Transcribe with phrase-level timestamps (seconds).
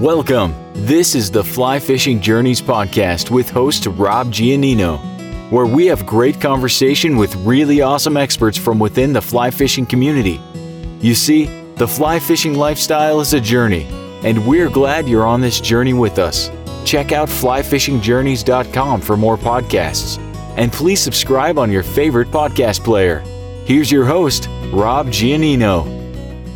[0.00, 0.54] Welcome.
[0.72, 4.98] This is the Fly Fishing Journeys podcast with host Rob Giannino,
[5.50, 10.40] where we have great conversation with really awesome experts from within the fly fishing community.
[11.02, 11.44] You see,
[11.74, 13.86] the fly fishing lifestyle is a journey,
[14.24, 16.50] and we're glad you're on this journey with us.
[16.86, 20.18] Check out flyfishingjourneys.com for more podcasts,
[20.56, 23.18] and please subscribe on your favorite podcast player.
[23.66, 25.99] Here's your host, Rob Giannino.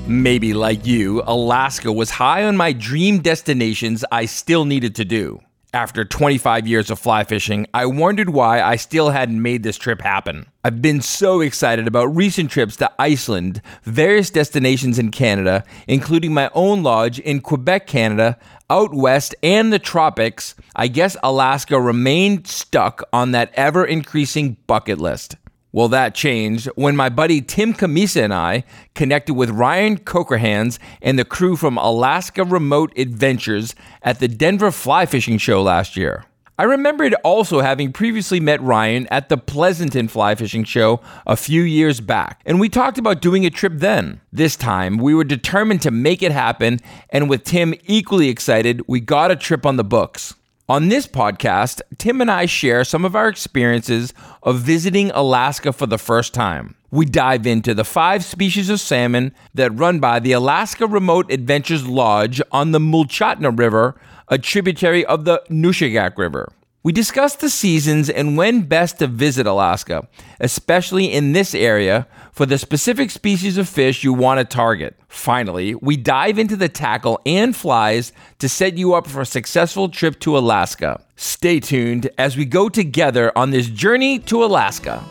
[0.07, 5.41] Maybe like you, Alaska was high on my dream destinations I still needed to do.
[5.73, 10.03] After 25 years of fly fishing, I wondered why I still hadn't made this trip
[10.03, 10.45] happen.
[10.63, 16.51] I've been so excited about recent trips to Iceland, various destinations in Canada, including my
[16.53, 20.55] own lodge in Quebec, Canada, out west, and the tropics.
[20.77, 25.37] I guess Alaska remained stuck on that ever increasing bucket list.
[25.75, 28.63] Well, that changed when my buddy Tim Cammisa and I
[28.95, 35.05] connected with Ryan Kocherhans and the crew from Alaska Remote Adventures at the Denver Fly
[35.05, 36.27] Fishing Show last year.
[36.57, 41.63] I remembered also having previously met Ryan at the Pleasanton Fly Fishing Show a few
[41.63, 44.21] years back, and we talked about doing a trip then.
[44.33, 46.79] This time, we were determined to make it happen,
[47.11, 50.35] and with Tim equally excited, we got a trip on the books.
[50.67, 55.85] On this podcast, Tim and I share some of our experiences of visiting Alaska for
[55.85, 56.75] the first time.
[56.91, 61.87] We dive into the five species of salmon that run by the Alaska Remote Adventures
[61.87, 66.51] Lodge on the Mulchatna River, a tributary of the Nushagak River.
[66.85, 70.07] We discuss the seasons and when best to visit Alaska,
[70.39, 74.95] especially in this area for the specific species of fish you want to target.
[75.09, 79.89] Finally, we dive into the tackle and flies to set you up for a successful
[79.89, 81.03] trip to Alaska.
[81.17, 85.03] Stay tuned as we go together on this journey to Alaska.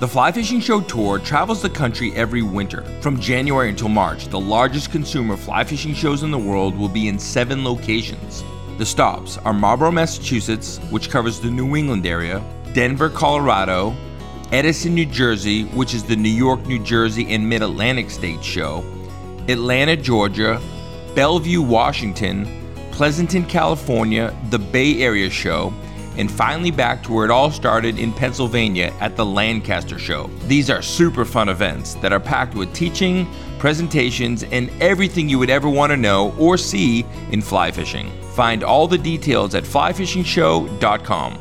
[0.00, 2.82] The Fly Fishing Show Tour travels the country every winter.
[3.00, 7.06] From January until March, the largest consumer fly fishing shows in the world will be
[7.06, 8.42] in seven locations.
[8.78, 12.40] The stops are Marlborough, Massachusetts, which covers the New England area,
[12.74, 13.92] Denver, Colorado,
[14.52, 18.84] Edison, New Jersey, which is the New York, New Jersey, and Mid Atlantic State show,
[19.48, 20.60] Atlanta, Georgia,
[21.16, 22.46] Bellevue, Washington,
[22.92, 25.74] Pleasanton, California, the Bay Area show,
[26.18, 30.28] and finally back to where it all started in Pennsylvania at the Lancaster Show.
[30.46, 33.26] These are super fun events that are packed with teaching,
[33.58, 38.10] presentations, and everything you would ever want to know or see in fly fishing.
[38.34, 41.38] Find all the details at flyfishingshow.com.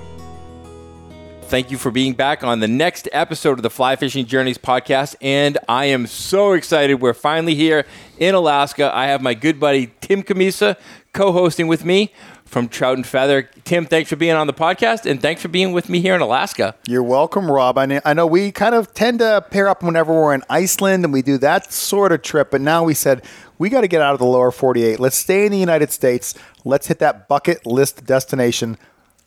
[1.47, 5.15] Thank you for being back on the next episode of the Fly Fishing Journeys podcast.
[5.21, 6.95] And I am so excited.
[6.95, 7.85] We're finally here
[8.19, 8.93] in Alaska.
[8.93, 10.75] I have my good buddy Tim Cammisa
[11.13, 12.11] co hosting with me
[12.47, 13.49] from Trout and Feather.
[13.65, 16.21] Tim, thanks for being on the podcast and thanks for being with me here in
[16.21, 16.75] Alaska.
[16.87, 17.77] You're welcome, Rob.
[17.77, 21.21] I know, we kind of tend to pair up whenever we're in Iceland and we
[21.21, 23.23] do that sort of trip, but now we said
[23.57, 24.99] we got to get out of the lower 48.
[24.99, 26.33] Let's stay in the United States.
[26.65, 28.77] Let's hit that bucket list destination,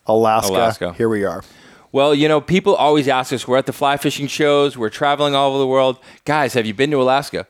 [0.07, 0.53] Alaska.
[0.53, 0.93] Alaska.
[0.93, 1.43] Here we are.
[1.91, 5.35] Well, you know, people always ask us, we're at the fly fishing shows, we're traveling
[5.35, 5.99] all over the world.
[6.25, 7.45] Guys, have you been to Alaska?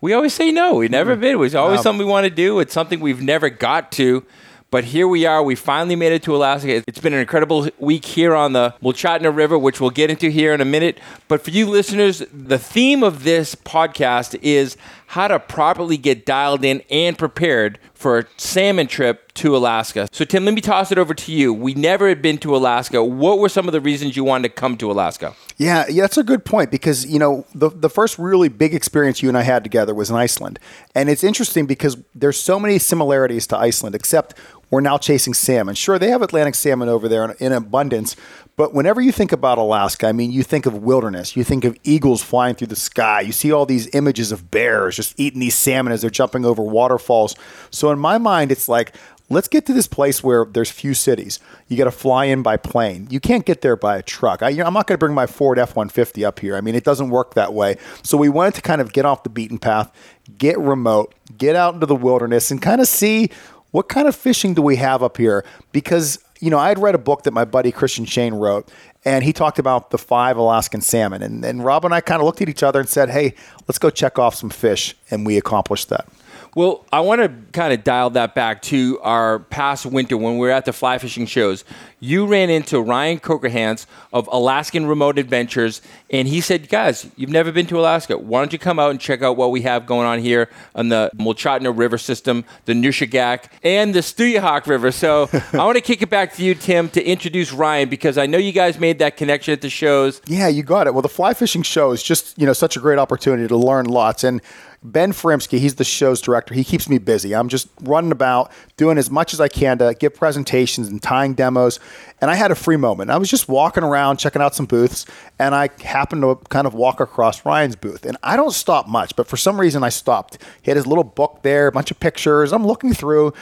[0.00, 1.42] We always say no, we've never been.
[1.42, 1.82] It's always No.
[1.82, 2.58] something we want to do.
[2.60, 4.24] It's something we've never got to.
[4.70, 5.42] But here we are.
[5.42, 6.82] We finally made it to Alaska.
[6.86, 10.52] It's been an incredible week here on the Mulchatna River, which we'll get into here
[10.52, 10.98] in a minute.
[11.28, 14.76] But for you listeners, the theme of this podcast is
[15.14, 20.08] how to properly get dialed in and prepared for a salmon trip to Alaska.
[20.10, 21.54] So, Tim, let me toss it over to you.
[21.54, 23.04] We never had been to Alaska.
[23.04, 25.36] What were some of the reasons you wanted to come to Alaska?
[25.56, 29.22] Yeah, yeah, that's a good point because you know the the first really big experience
[29.22, 30.58] you and I had together was in Iceland,
[30.96, 34.34] and it's interesting because there's so many similarities to Iceland, except
[34.74, 35.76] we're now chasing salmon.
[35.76, 38.16] Sure, they have Atlantic salmon over there in, in abundance,
[38.56, 41.76] but whenever you think about Alaska, I mean, you think of wilderness, you think of
[41.84, 45.54] eagles flying through the sky, you see all these images of bears just eating these
[45.54, 47.36] salmon as they're jumping over waterfalls.
[47.70, 48.94] So in my mind, it's like
[49.30, 51.40] let's get to this place where there's few cities.
[51.68, 53.08] You got to fly in by plane.
[53.10, 54.42] You can't get there by a truck.
[54.42, 56.56] I, am not going to bring my Ford F 150 up here.
[56.56, 57.76] I mean, it doesn't work that way.
[58.02, 59.90] So we wanted to kind of get off the beaten path,
[60.36, 63.30] get remote, get out into the wilderness, and kind of see
[63.74, 65.44] what kind of fishing do we have up here?
[65.72, 68.70] Because, you know, I had read a book that my buddy Christian Shane wrote,
[69.04, 71.24] and he talked about the five Alaskan salmon.
[71.24, 73.34] And, and Rob and I kind of looked at each other and said, hey,
[73.66, 74.94] let's go check off some fish.
[75.10, 76.06] And we accomplished that.
[76.54, 80.46] Well, I want to kind of dial that back to our past winter when we
[80.46, 81.64] were at the fly fishing shows.
[82.00, 85.80] you ran into Ryan Kocherhans of Alaskan Remote Adventures,
[86.10, 88.18] and he said, "Guys, you've never been to Alaska.
[88.18, 90.90] Why don't you come out and check out what we have going on here on
[90.90, 96.02] the Mulchatna River system, the Nushagak, and the Stuyahok River?" So I want to kick
[96.02, 99.16] it back to you, Tim, to introduce Ryan because I know you guys made that
[99.16, 100.20] connection at the shows.
[100.26, 100.92] Yeah, you got it.
[100.92, 103.86] Well, the fly fishing show is just you know such a great opportunity to learn
[103.86, 104.42] lots and
[104.86, 106.52] Ben Furimsky, he's the show's director.
[106.52, 107.34] He keeps me busy.
[107.34, 111.32] I'm just running about doing as much as I can to give presentations and tying
[111.32, 111.80] demos.
[112.20, 113.10] And I had a free moment.
[113.10, 115.06] I was just walking around, checking out some booths,
[115.38, 118.04] and I happened to kind of walk across Ryan's booth.
[118.04, 120.36] And I don't stop much, but for some reason I stopped.
[120.60, 122.52] He had his little book there, a bunch of pictures.
[122.52, 123.32] I'm looking through,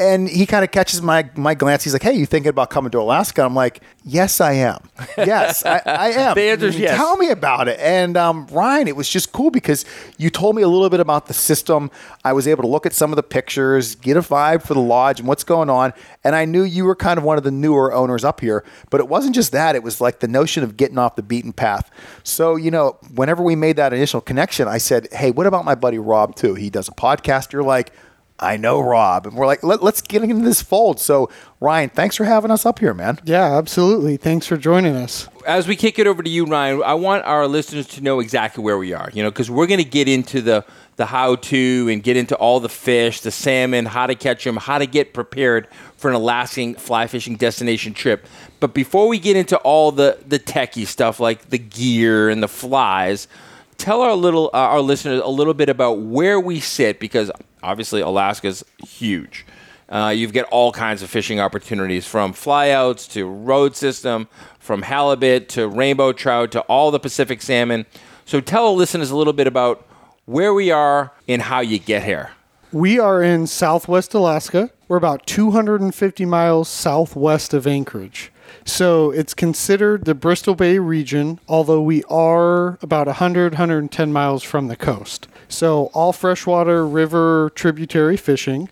[0.00, 1.84] and he kind of catches my my glance.
[1.84, 4.88] He's like, "Hey, you thinking about coming to Alaska?" I'm like, "Yes, I am.
[5.18, 6.96] Yes, I, I am." the answer is yes.
[6.96, 7.78] Tell me about it.
[7.78, 9.84] And um, Ryan, it was just cool because
[10.16, 11.90] you told me a little bit about the system.
[12.24, 14.80] I was able to look at some of the pictures, get a vibe for the
[14.80, 15.92] lodge and what's going on,
[16.24, 18.64] and I knew you were kind of one of the newer owners up here.
[18.88, 21.52] But it wasn't just that; it was like the notion of getting off the beaten
[21.52, 21.90] path.
[22.24, 25.74] So you know, whenever we made that initial connection, I said, "Hey, what about my
[25.74, 26.54] buddy Rob too?
[26.54, 27.92] He does a podcast." You're like
[28.40, 29.26] I know Rob.
[29.26, 30.98] And we're like, Let, us get into this fold.
[30.98, 33.18] So, Ryan, thanks for having us up here, man.
[33.24, 34.16] Yeah, absolutely.
[34.16, 35.28] Thanks for joining us.
[35.46, 38.64] As we kick it over to you, Ryan, I want our listeners to know exactly
[38.64, 40.64] where we are, you know, because we're going to get into the,
[40.96, 44.56] the how to and get into all the fish, the salmon, how to catch them,
[44.56, 48.26] how to get prepared for an Alaskan fly fishing destination trip.
[48.58, 52.48] But before we get into all the, the techie stuff like the gear and the
[52.48, 53.28] flies,
[53.76, 57.30] tell our little uh, our listeners a little bit about where we sit because
[57.62, 59.46] obviously Alaska's huge.
[59.88, 64.28] Uh, you've got all kinds of fishing opportunities from flyouts to road system,
[64.60, 67.86] from halibut to rainbow trout to all the Pacific salmon.
[68.24, 69.84] So tell listeners a little bit about
[70.26, 72.30] where we are and how you get here.
[72.72, 74.70] We are in southwest Alaska.
[74.86, 78.30] We're about 250 miles southwest of Anchorage.
[78.64, 84.68] So it's considered the Bristol Bay region, although we are about 100, 110 miles from
[84.68, 85.28] the coast.
[85.48, 88.68] So all freshwater river tributary fishing.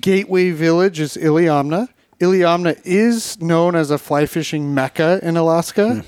[0.00, 1.88] Gateway Village is Iliamna.
[2.20, 5.80] Iliamna is known as a fly fishing mecca in Alaska.
[5.82, 6.04] Mm.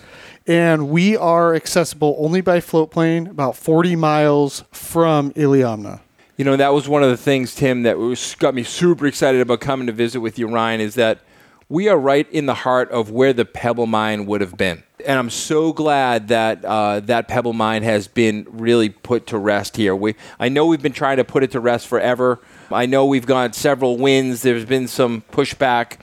[0.49, 6.01] And we are accessible only by float plane, about 40 miles from Iliamna.
[6.37, 9.41] You know, that was one of the things, Tim, that was, got me super excited
[9.41, 11.21] about coming to visit with you, Ryan, is that
[11.69, 14.83] we are right in the heart of where the Pebble Mine would have been.
[15.05, 19.77] And I'm so glad that uh, that Pebble Mine has been really put to rest
[19.77, 19.95] here.
[19.95, 22.41] We, I know we've been trying to put it to rest forever.
[22.71, 24.43] I know we've got several wins.
[24.43, 25.99] There's been some pushback.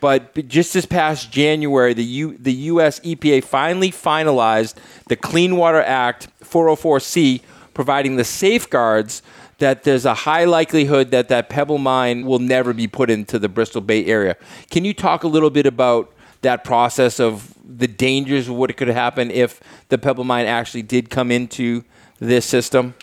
[0.00, 3.00] But just this past January, the, U, the U.S.
[3.00, 4.74] EPA finally finalized
[5.08, 7.42] the Clean Water Act 404C,
[7.74, 9.22] providing the safeguards
[9.58, 13.48] that there's a high likelihood that that pebble mine will never be put into the
[13.48, 14.36] Bristol Bay area.
[14.70, 16.12] Can you talk a little bit about
[16.42, 21.10] that process of the dangers of what could happen if the pebble mine actually did
[21.10, 21.84] come into
[22.20, 22.94] this system?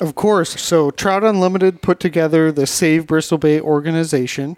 [0.00, 0.60] Of course.
[0.60, 4.56] So Trout Unlimited put together the Save Bristol Bay organization,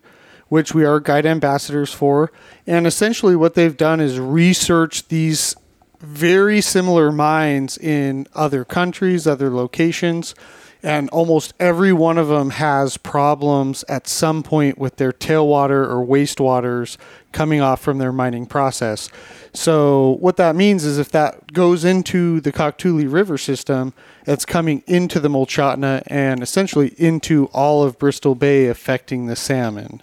[0.49, 2.31] which we are guide ambassadors for.
[2.67, 5.57] And essentially, what they've done is research these
[5.99, 10.35] very similar mines in other countries, other locations
[10.83, 16.07] and almost every one of them has problems at some point with their tailwater or
[16.07, 16.97] wastewaters
[17.33, 19.09] coming off from their mining process.
[19.53, 23.93] So what that means is if that goes into the Koktuli River system,
[24.27, 30.03] it's coming into the Mulchatna and essentially into all of Bristol Bay, affecting the salmon.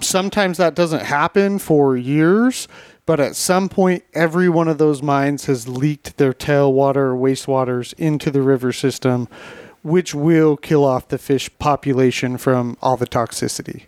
[0.00, 2.66] Sometimes that doesn't happen for years,
[3.06, 7.92] but at some point, every one of those mines has leaked their tailwater or wastewaters
[7.94, 9.28] into the river system
[9.84, 13.82] which will kill off the fish population from all the toxicity.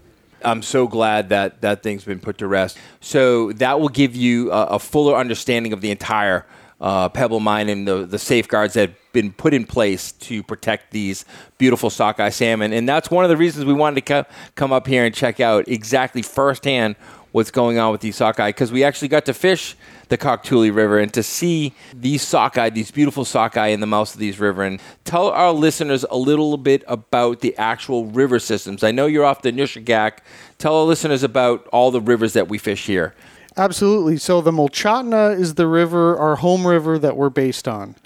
[0.45, 2.79] I'm so glad that that thing's been put to rest.
[3.01, 6.45] So that will give you a, a fuller understanding of the entire
[6.81, 10.91] uh, Pebble Mine and the, the safeguards that have been put in place to protect
[10.91, 11.25] these
[11.57, 12.75] beautiful sockeye salmon.
[12.75, 15.41] And that's one of the reasons we wanted to co- come up here and check
[15.41, 16.97] out exactly firsthand
[17.37, 19.77] what's going on with these sockeye because we actually got to fish
[20.09, 24.21] the Koktuli River and to see these sockeye, these beautiful sockeye in the mouths of
[24.21, 24.63] these river.
[24.63, 28.83] And tell our listeners a little bit about the actual river systems.
[28.83, 30.21] I know you're off the Nushagak.
[30.57, 33.15] Tell our listeners about all the rivers that we fish here.
[33.59, 34.17] Absolutely.
[34.17, 37.97] So the Mulchatna is the river, our home river that we're based on.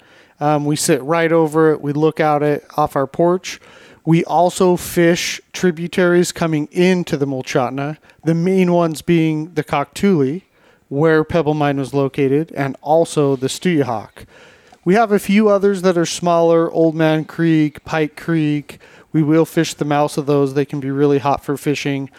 [0.41, 1.79] Um, we sit right over it.
[1.79, 3.61] We look out it off our porch.
[4.03, 10.43] We also fish tributaries coming into the Mulchatna, the main ones being the Koktuli,
[10.89, 14.25] where Pebble Mine was located, and also the Stuyahok.
[14.83, 18.79] We have a few others that are smaller, Old Man Creek, Pike Creek.
[19.13, 20.53] We will fish the mouths of those.
[20.53, 22.09] They can be really hot for fishing.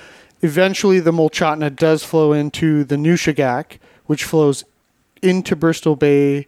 [0.41, 4.65] Eventually, the Mulchatna does flow into the Nushagak, which flows
[5.21, 6.47] into Bristol Bay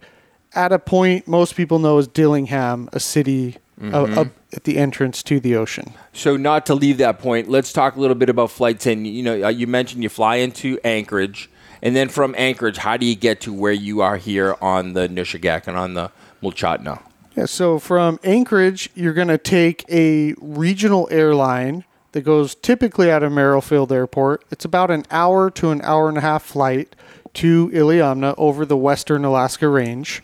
[0.55, 5.21] at a point most people know as Dillingham, a city uh, up at the entrance
[5.23, 5.93] to the ocean.
[6.13, 8.85] So, not to leave that point, let's talk a little bit about flights.
[8.85, 11.49] And you know, uh, you mentioned you fly into Anchorage,
[11.81, 15.07] and then from Anchorage, how do you get to where you are here on the
[15.07, 17.01] Nushagak and on the Mulchatna?
[17.35, 23.23] Yeah, so from Anchorage, you're going to take a regional airline that goes typically out
[23.23, 24.45] of Merrill Field Airport.
[24.49, 26.95] It's about an hour to an hour and a half flight
[27.35, 30.21] to Iliamna over the western Alaska Range.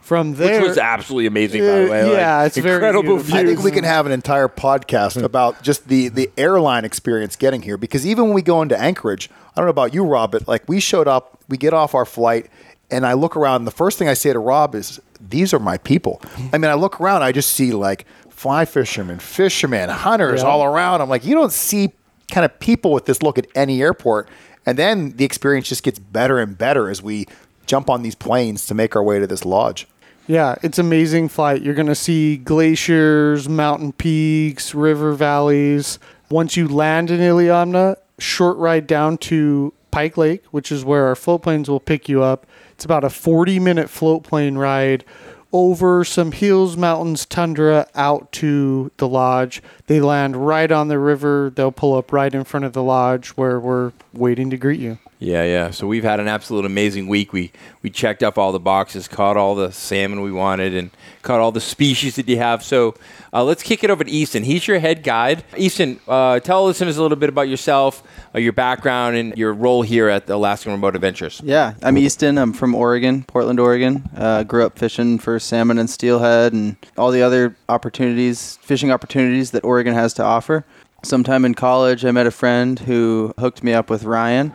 [0.00, 2.12] From there, Which was absolutely amazing, by the Uh, way.
[2.12, 3.36] yeah, it's very incredible beautiful.
[3.38, 7.62] I think we can have an entire podcast about just the the airline experience getting
[7.62, 10.48] here because even when we go into Anchorage, I don't know about you, Rob, but
[10.48, 12.46] like we showed up, we get off our flight,
[12.90, 13.56] and I look around.
[13.56, 16.20] And the first thing I say to Rob is, "These are my people."
[16.52, 20.48] I mean, I look around, I just see like fly fishermen, fishermen, hunters Yeah.
[20.48, 21.02] all around.
[21.02, 21.92] I'm like, you don't see
[22.32, 24.28] kind of people with this look at any airport.
[24.70, 27.26] And then the experience just gets better and better as we
[27.66, 29.88] jump on these planes to make our way to this lodge.
[30.28, 31.60] Yeah, it's amazing flight.
[31.60, 35.98] You're going to see glaciers, mountain peaks, river valleys.
[36.30, 41.16] Once you land in Iliamna, short ride down to Pike Lake, which is where our
[41.16, 42.46] float planes will pick you up.
[42.70, 45.04] It's about a 40 minute float plane ride
[45.52, 49.64] over some hills, mountains, tundra out to the lodge.
[49.90, 51.50] They land right on the river.
[51.52, 54.98] They'll pull up right in front of the lodge where we're waiting to greet you.
[55.18, 55.70] Yeah, yeah.
[55.70, 57.32] So we've had an absolute amazing week.
[57.32, 60.90] We we checked off all the boxes, caught all the salmon we wanted, and
[61.22, 62.62] caught all the species that you have.
[62.62, 62.94] So
[63.32, 64.44] uh, let's kick it over to Easton.
[64.44, 65.44] He's your head guide.
[65.56, 68.02] Easton, uh, tell listeners a little bit about yourself,
[68.34, 71.42] uh, your background, and your role here at the Alaskan Remote Adventures.
[71.44, 72.38] Yeah, I'm Easton.
[72.38, 74.08] I'm from Oregon, Portland, Oregon.
[74.16, 79.50] Uh, grew up fishing for salmon and steelhead and all the other opportunities, fishing opportunities
[79.50, 80.64] that Oregon has to offer.
[81.02, 84.52] Sometime in college, I met a friend who hooked me up with Ryan,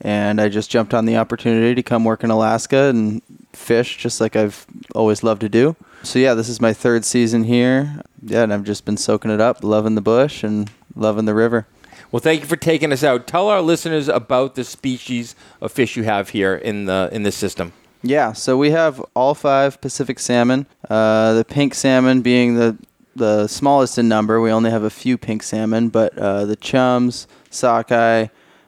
[0.00, 4.20] and I just jumped on the opportunity to come work in Alaska and fish just
[4.20, 5.74] like I've always loved to do.
[6.02, 8.02] So, yeah, this is my third season here.
[8.22, 11.66] Yeah, and I've just been soaking it up, loving the bush and loving the river.
[12.12, 13.26] Well, thank you for taking us out.
[13.26, 17.36] Tell our listeners about the species of fish you have here in the in this
[17.36, 17.72] system.
[18.02, 20.66] Yeah, so we have all five Pacific salmon.
[20.88, 22.76] Uh, the pink salmon being the
[23.16, 24.40] the smallest in number.
[24.40, 28.26] We only have a few pink salmon, but uh, the chums, sockeye,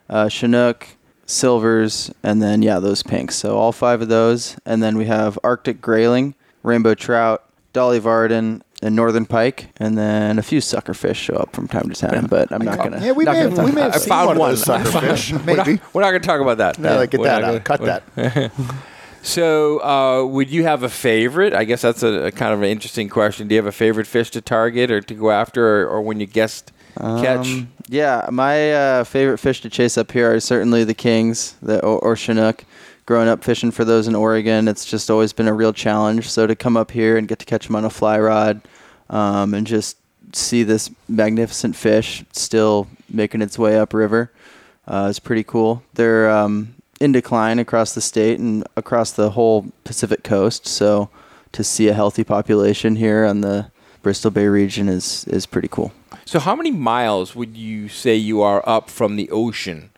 [0.09, 0.87] uh, chinook,
[1.25, 3.35] silvers, and then yeah, those pinks.
[3.35, 8.63] So all five of those, and then we have Arctic grayling, rainbow trout, dolly varden,
[8.81, 12.27] and northern pike, and then a few suckerfish show up from time to time.
[12.27, 12.99] But I'm not gonna.
[13.05, 14.51] Yeah, we not may gonna have, we may about have I seen found one, one.
[14.51, 15.31] of those suckerfish.
[15.45, 15.81] We're not, Maybe.
[15.93, 16.79] we're not going to talk about that.
[16.79, 17.63] Yeah, like, get We're that out.
[17.65, 18.51] Cut gonna- that.
[19.21, 21.53] So, uh, would you have a favorite?
[21.53, 23.47] I guess that's a, a kind of an interesting question.
[23.47, 26.19] Do you have a favorite fish to target or to go after, or, or when
[26.19, 27.47] you guessed catch?
[27.47, 31.83] Um, yeah, my uh, favorite fish to chase up here are certainly the kings, the
[31.83, 32.65] or, or chinook.
[33.05, 36.29] Growing up fishing for those in Oregon, it's just always been a real challenge.
[36.29, 38.61] So to come up here and get to catch them on a fly rod,
[39.09, 39.97] um, and just
[40.31, 44.31] see this magnificent fish still making its way upriver,
[44.87, 45.81] uh, is pretty cool.
[45.95, 50.67] They're um, in decline across the state and across the whole Pacific coast.
[50.67, 51.09] So
[51.51, 55.91] to see a healthy population here on the Bristol Bay region is is pretty cool.
[56.25, 59.89] So, how many miles would you say you are up from the ocean?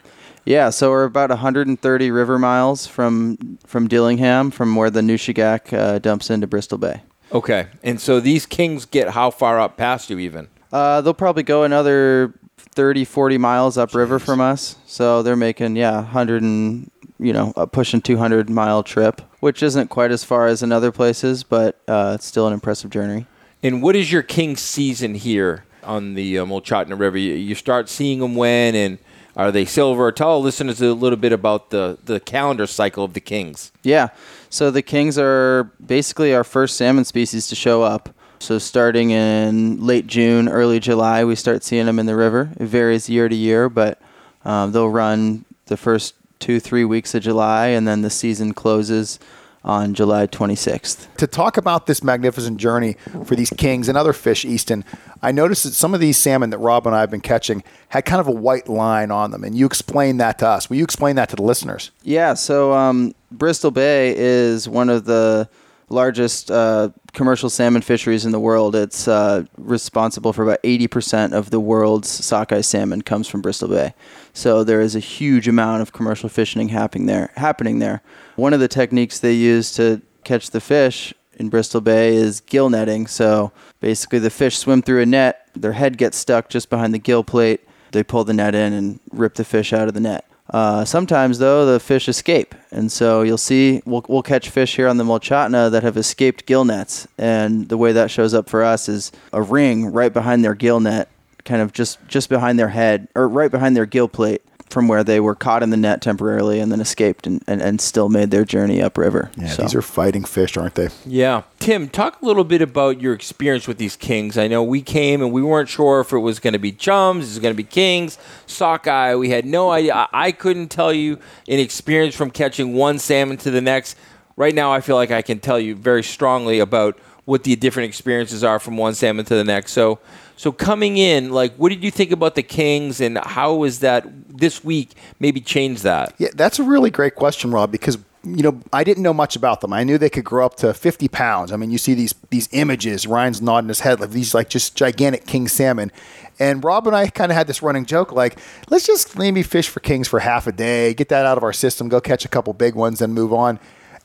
[0.46, 6.00] Yeah, so we're about 130 river miles from from Dillingham, from where the Nushagak uh,
[6.00, 7.02] dumps into Bristol Bay.
[7.32, 10.48] Okay, and so these kings get how far up past you even?
[10.72, 12.34] Uh, they'll probably go another
[12.74, 14.76] 30, 40 miles upriver from us.
[14.86, 16.90] So they're making yeah, 100 and
[17.22, 20.92] you know, a pushing 200 mile trip, which isn't quite as far as in other
[20.92, 23.28] places, but uh, it's still an impressive journey.
[23.62, 27.18] And what is your king season here on the uh, Mulchatna River?
[27.18, 28.98] You, you start seeing them when, and
[29.36, 30.12] are they silver?
[30.12, 33.72] Tell listeners a little bit about the, the calendar cycle of the kings.
[33.84, 34.10] Yeah.
[34.50, 38.10] So the kings are basically our first salmon species to show up.
[38.42, 42.50] So starting in late June, early July, we start seeing them in the river.
[42.60, 44.02] It varies year to year, but
[44.44, 49.20] um, they'll run the first two, three weeks of July, and then the season closes
[49.64, 51.06] on July 26th.
[51.18, 54.84] to talk about this magnificent journey for these kings and other fish, Easton,
[55.22, 58.06] I noticed that some of these salmon that Rob and I have been catching had
[58.06, 60.68] kind of a white line on them, and you explained that to us.
[60.68, 61.92] Will you explain that to the listeners?
[62.02, 65.48] Yeah, so um, Bristol Bay is one of the
[65.92, 68.76] largest uh, commercial salmon fisheries in the world.
[68.76, 73.94] It's uh, responsible for about 80% of the world's sockeye salmon comes from Bristol Bay.
[74.34, 77.32] So there is a huge amount of commercial fishing happening there.
[77.36, 78.02] Happening there.
[78.36, 82.70] One of the techniques they use to catch the fish in Bristol Bay is gill
[82.70, 83.08] netting.
[83.08, 85.48] So basically, the fish swim through a net.
[85.54, 89.00] Their head gets stuck just behind the gill plate, they pull the net in and
[89.12, 90.26] rip the fish out of the net.
[90.52, 94.88] Uh, sometimes though the fish escape, and so you'll see we'll, we'll catch fish here
[94.88, 98.62] on the Mulchatna that have escaped gill nets, and the way that shows up for
[98.62, 101.08] us is a ring right behind their gill net,
[101.46, 105.04] kind of just just behind their head or right behind their gill plate, from where
[105.04, 108.32] they were caught in the net temporarily and then escaped and, and, and still made
[108.32, 109.30] their journey upriver.
[109.38, 110.90] Yeah, So- these are fighting fish, aren't they?
[111.06, 111.44] Yeah.
[111.60, 114.38] Tim, talk a little bit about your experience with these kings.
[114.38, 117.26] I know we came and we weren't sure if it was going to be chums,
[117.26, 119.16] it was going to be kings, sockeye.
[119.16, 119.94] We had no idea.
[119.96, 123.98] I, I couldn't tell you an experience from catching one salmon to the next.
[124.38, 127.88] Right now, I feel like I can tell you very strongly about what the different
[127.90, 129.74] experiences are from one salmon to the next.
[129.74, 130.00] So,
[130.38, 134.08] so coming in, like, what did you think about the kings, and how was that
[134.28, 136.16] this week maybe changed that?
[136.18, 139.62] Yeah, that's a really great question, Rob, because you know I didn't know much about
[139.62, 139.74] them.
[139.74, 141.52] I knew they could grow up to 50 pounds.
[141.52, 143.06] I mean, you see these these images.
[143.08, 145.92] Ryan's nodding his head like these like just gigantic king salmon.
[146.40, 149.70] And Rob and I kind of had this running joke like, let's just maybe fish
[149.70, 152.28] for kings for half a day, get that out of our system, go catch a
[152.28, 153.60] couple big ones, then move on.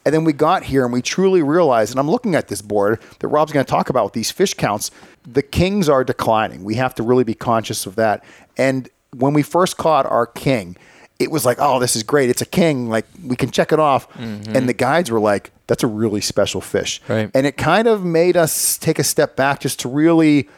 [0.06, 3.00] And then we got here and we truly realized, and I'm looking at this board
[3.18, 4.92] that Rob's going to talk about with these fish counts,
[5.26, 6.62] the kings are declining.
[6.62, 8.24] We have to really be conscious of that.
[8.56, 10.76] And when we first caught our king,
[11.18, 12.30] it was like, oh, this is great.
[12.30, 12.88] It's a king.
[12.88, 14.08] Like we can check it off.
[14.12, 14.56] Mm-hmm.
[14.56, 17.02] And the guides were like, that's a really special fish.
[17.08, 17.28] Right.
[17.34, 20.48] And it kind of made us take a step back just to really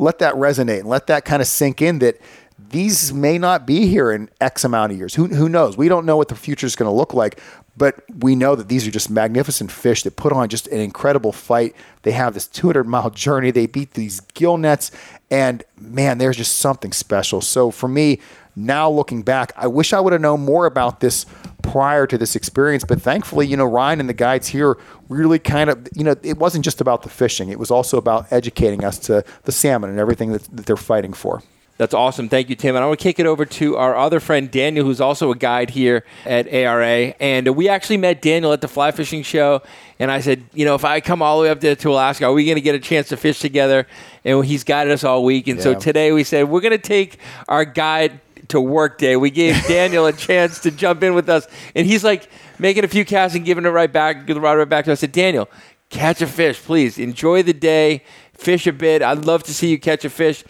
[0.00, 2.20] let that resonate and let that kind of sink in that
[2.58, 5.14] these may not be here in X amount of years.
[5.14, 5.76] Who, who knows?
[5.76, 7.40] We don't know what the future is going to look like,
[7.76, 11.32] but we know that these are just magnificent fish that put on just an incredible
[11.32, 11.76] fight.
[12.02, 13.50] They have this 200 mile journey.
[13.50, 14.90] They beat these gill nets,
[15.30, 17.42] and man, there's just something special.
[17.42, 18.20] So for me,
[18.58, 21.26] now looking back, I wish I would have known more about this
[21.62, 22.84] prior to this experience.
[22.84, 24.78] But thankfully, you know, Ryan and the guides here
[25.10, 28.32] really kind of, you know, it wasn't just about the fishing, it was also about
[28.32, 31.42] educating us to the salmon and everything that, that they're fighting for.
[31.78, 32.30] That's awesome.
[32.30, 32.74] Thank you, Tim.
[32.74, 35.36] And I want to kick it over to our other friend, Daniel, who's also a
[35.36, 37.14] guide here at ARA.
[37.20, 39.62] And we actually met Daniel at the fly fishing show.
[39.98, 42.24] And I said, you know, if I come all the way up there to Alaska,
[42.24, 43.86] are we going to get a chance to fish together?
[44.24, 45.48] And he's guided us all week.
[45.48, 49.16] And so today we said, we're going to take our guide to work day.
[49.16, 51.46] We gave Daniel a chance to jump in with us.
[51.74, 52.28] And he's like
[52.58, 55.00] making a few casts and giving it right back, rod right back to us.
[55.00, 55.48] I said, Daniel,
[55.90, 56.98] catch a fish, please.
[56.98, 58.02] Enjoy the day,
[58.32, 59.02] fish a bit.
[59.02, 60.42] I'd love to see you catch a fish.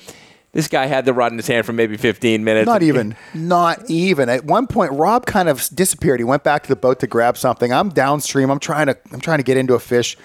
[0.57, 2.65] This guy had the rod in his hand for maybe 15 minutes.
[2.65, 4.31] Not even, not even.
[4.31, 6.19] At one point, Rob kind of disappeared.
[6.19, 7.75] He went back to the boat to grab something.
[7.75, 8.49] I'm downstream.
[8.51, 10.17] I'm trying to, I'm trying to get into a fish,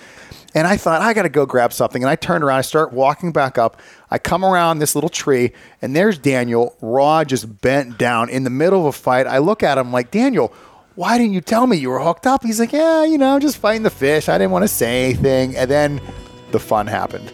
[0.56, 2.02] and I thought I got to go grab something.
[2.02, 2.60] And I turned around.
[2.60, 3.82] I start walking back up.
[4.10, 6.78] I come around this little tree, and there's Daniel.
[6.80, 9.28] Rod just bent down in the middle of a fight.
[9.28, 10.54] I look at him like Daniel.
[10.96, 12.44] Why didn't you tell me you were hooked up?
[12.44, 14.30] He's like, yeah, you know, just fighting the fish.
[14.30, 15.58] I didn't want to say anything.
[15.58, 16.00] And then
[16.52, 17.34] the fun happened.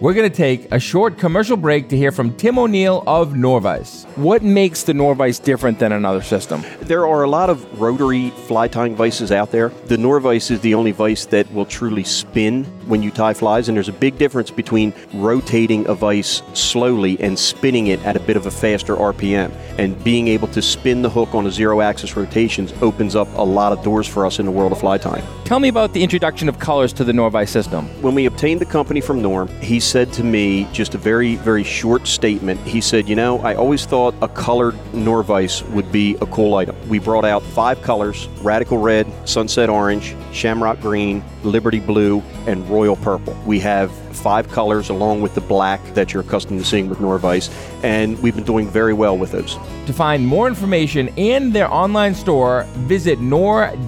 [0.00, 4.06] We're going to take a short commercial break to hear from Tim O'Neill of Norvise.
[4.16, 6.64] What makes the Norvise different than another system?
[6.80, 9.68] There are a lot of rotary fly tying vices out there.
[9.68, 13.76] The Norvise is the only vice that will truly spin when you tie flies, and
[13.76, 18.38] there's a big difference between rotating a vice slowly and spinning it at a bit
[18.38, 19.52] of a faster RPM.
[19.78, 23.42] And being able to spin the hook on a zero axis rotations opens up a
[23.42, 25.26] lot of doors for us in the world of fly tying.
[25.44, 27.86] Tell me about the introduction of colors to the Norvise system.
[28.00, 31.64] When we obtained the company from Norm, he said to me just a very, very
[31.64, 32.60] short statement.
[32.60, 36.76] He said, You know, I always thought a colored Norvise would be a cool item.
[36.88, 42.94] We brought out five colors Radical Red, Sunset Orange, Shamrock Green, Liberty Blue, and Royal
[42.94, 43.36] Purple.
[43.44, 47.50] We have five colors along with the black that you're accustomed to seeing with Norvise,
[47.82, 49.58] and we've been doing very well with those.
[49.86, 53.86] To find more information and their online store, visit nor-vise.com.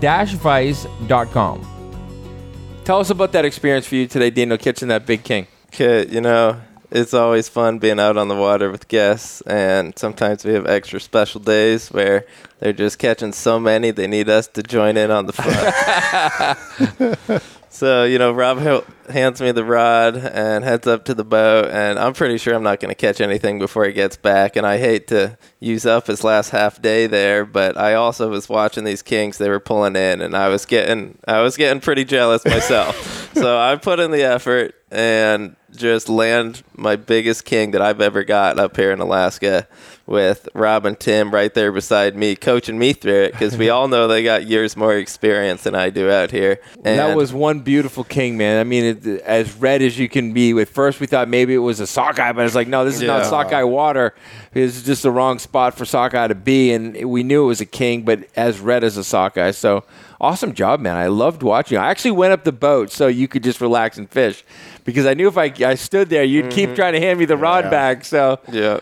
[2.84, 5.46] Tell us about that experience for you today, Daniel, catching that big king.
[5.74, 10.44] Okay, you know, it's always fun being out on the water with guests, and sometimes
[10.44, 12.26] we have extra special days where
[12.60, 17.40] they're just catching so many they need us to join in on the fun.
[17.70, 21.70] so, you know, Rob h- hands me the rod and heads up to the boat,
[21.70, 24.66] and I'm pretty sure I'm not going to catch anything before he gets back, and
[24.66, 28.84] I hate to use up his last half day there, but I also was watching
[28.84, 32.44] these kings they were pulling in, and I was getting I was getting pretty jealous
[32.44, 33.30] myself.
[33.34, 38.24] so I put in the effort and just land my biggest king that I've ever
[38.24, 39.66] got up here in Alaska
[40.06, 43.88] with Rob and Tim right there beside me, coaching me through it because we all
[43.88, 46.60] know they got years more experience than I do out here.
[46.84, 48.60] And that was one beautiful king, man.
[48.60, 50.58] I mean, it, as red as you can be.
[50.60, 53.02] At first, we thought maybe it was a sockeye, but it's like, no, this is
[53.02, 54.14] not sockeye water.
[54.54, 57.66] It's just the wrong spot for sockeye to be, and we knew it was a
[57.66, 59.52] king, but as red as a sockeye.
[59.52, 59.84] So
[60.20, 60.96] awesome job, man.
[60.96, 61.78] I loved watching.
[61.78, 64.44] I actually went up the boat so you could just relax and fish,
[64.84, 66.76] because I knew if I, I stood there, you'd keep mm-hmm.
[66.76, 67.70] trying to hand me the rod Yeah.
[67.70, 68.04] back.
[68.04, 68.80] So yeah.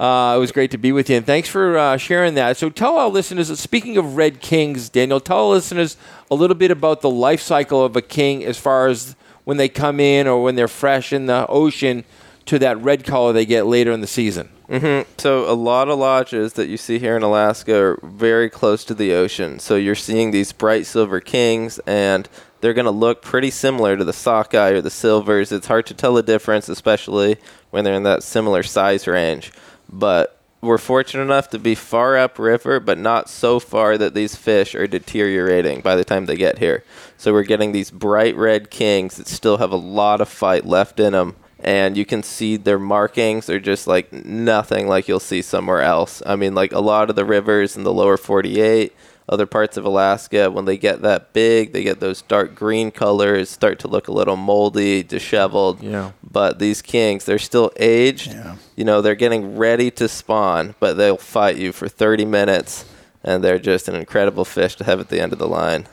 [0.00, 2.56] Uh, it was great to be with you, and thanks for uh, sharing that.
[2.56, 3.60] So, tell our listeners.
[3.60, 5.98] Speaking of red kings, Daniel, tell our listeners
[6.30, 9.68] a little bit about the life cycle of a king, as far as when they
[9.68, 12.04] come in or when they're fresh in the ocean,
[12.46, 14.48] to that red color they get later in the season.
[14.70, 15.10] Mm-hmm.
[15.18, 18.94] So a lot of lodges that you see here in Alaska are very close to
[18.94, 19.58] the ocean.
[19.58, 22.26] So you're seeing these bright silver kings, and
[22.60, 25.52] they're going to look pretty similar to the sockeye or the silvers.
[25.52, 27.36] It's hard to tell the difference, especially
[27.70, 29.52] when they're in that similar size range.
[29.90, 34.74] But we're fortunate enough to be far upriver, but not so far that these fish
[34.74, 36.84] are deteriorating by the time they get here.
[37.16, 41.00] So we're getting these bright red kings that still have a lot of fight left
[41.00, 41.36] in them.
[41.62, 46.22] And you can see their markings are just like nothing like you'll see somewhere else.
[46.24, 48.94] I mean, like a lot of the rivers in the lower 48,
[49.30, 53.48] other parts of Alaska, when they get that big, they get those dark green colors,
[53.48, 55.80] start to look a little moldy, disheveled.
[55.80, 56.10] Yeah.
[56.28, 58.32] But these kings, they're still aged.
[58.32, 58.56] Yeah.
[58.74, 62.84] You know, they're getting ready to spawn, but they'll fight you for 30 minutes,
[63.22, 65.86] and they're just an incredible fish to have at the end of the line.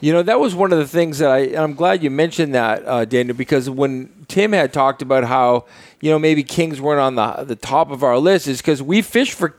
[0.00, 2.54] You know, that was one of the things that I, and I'm glad you mentioned
[2.54, 5.66] that, uh, Daniel, because when Tim had talked about how,
[6.00, 9.02] you know, maybe kings weren't on the the top of our list, is because we
[9.02, 9.54] fish for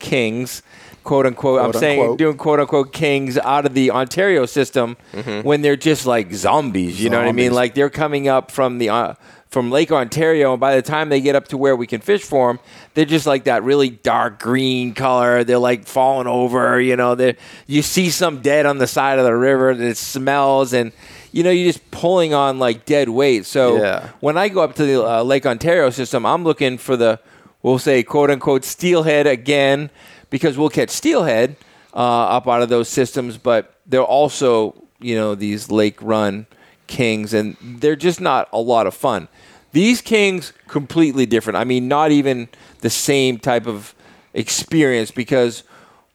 [0.00, 0.62] kings,
[1.04, 1.60] quote unquote.
[1.60, 2.18] I'm Quote, saying unquote.
[2.18, 4.96] doing quote unquote kings out of the Ontario system
[5.42, 7.02] when they're just like zombies.
[7.02, 7.52] You know what I mean?
[7.52, 8.90] Like they're coming up from the.
[8.90, 9.14] Uh,
[9.50, 12.22] from Lake Ontario, and by the time they get up to where we can fish
[12.22, 12.60] for them,
[12.94, 15.42] they're just like that really dark green color.
[15.42, 17.16] They're like falling over, you know.
[17.16, 17.36] They
[17.66, 20.92] you see some dead on the side of the river that it smells, and
[21.32, 23.44] you know you're just pulling on like dead weight.
[23.44, 24.10] So Yeah.
[24.20, 27.18] when I go up to the uh, Lake Ontario system, I'm looking for the
[27.64, 29.90] we'll say quote unquote steelhead again
[30.30, 31.56] because we'll catch steelhead
[31.94, 36.46] uh, up out of those systems, but they're also you know these lake run
[36.86, 39.28] kings, and they're just not a lot of fun.
[39.72, 41.56] These kings completely different.
[41.56, 42.48] I mean, not even
[42.80, 43.94] the same type of
[44.34, 45.62] experience because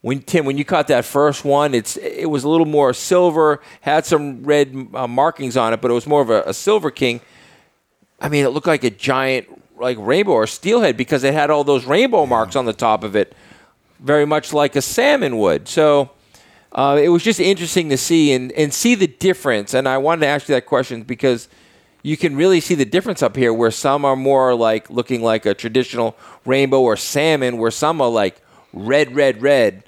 [0.02, 3.60] when Tim, when you caught that first one, it's it was a little more silver,
[3.80, 6.90] had some red uh, markings on it, but it was more of a, a silver
[6.90, 7.20] king.
[8.20, 9.48] I mean, it looked like a giant
[9.78, 13.16] like rainbow or steelhead because it had all those rainbow marks on the top of
[13.16, 13.34] it,
[14.00, 15.68] very much like a salmon would.
[15.68, 16.10] So
[16.72, 19.74] uh, it was just interesting to see and, and see the difference.
[19.74, 21.48] And I wanted to ask you that question because
[22.02, 25.46] you can really see the difference up here where some are more like looking like
[25.46, 28.40] a traditional rainbow or salmon, where some are like
[28.72, 29.84] red, red, red,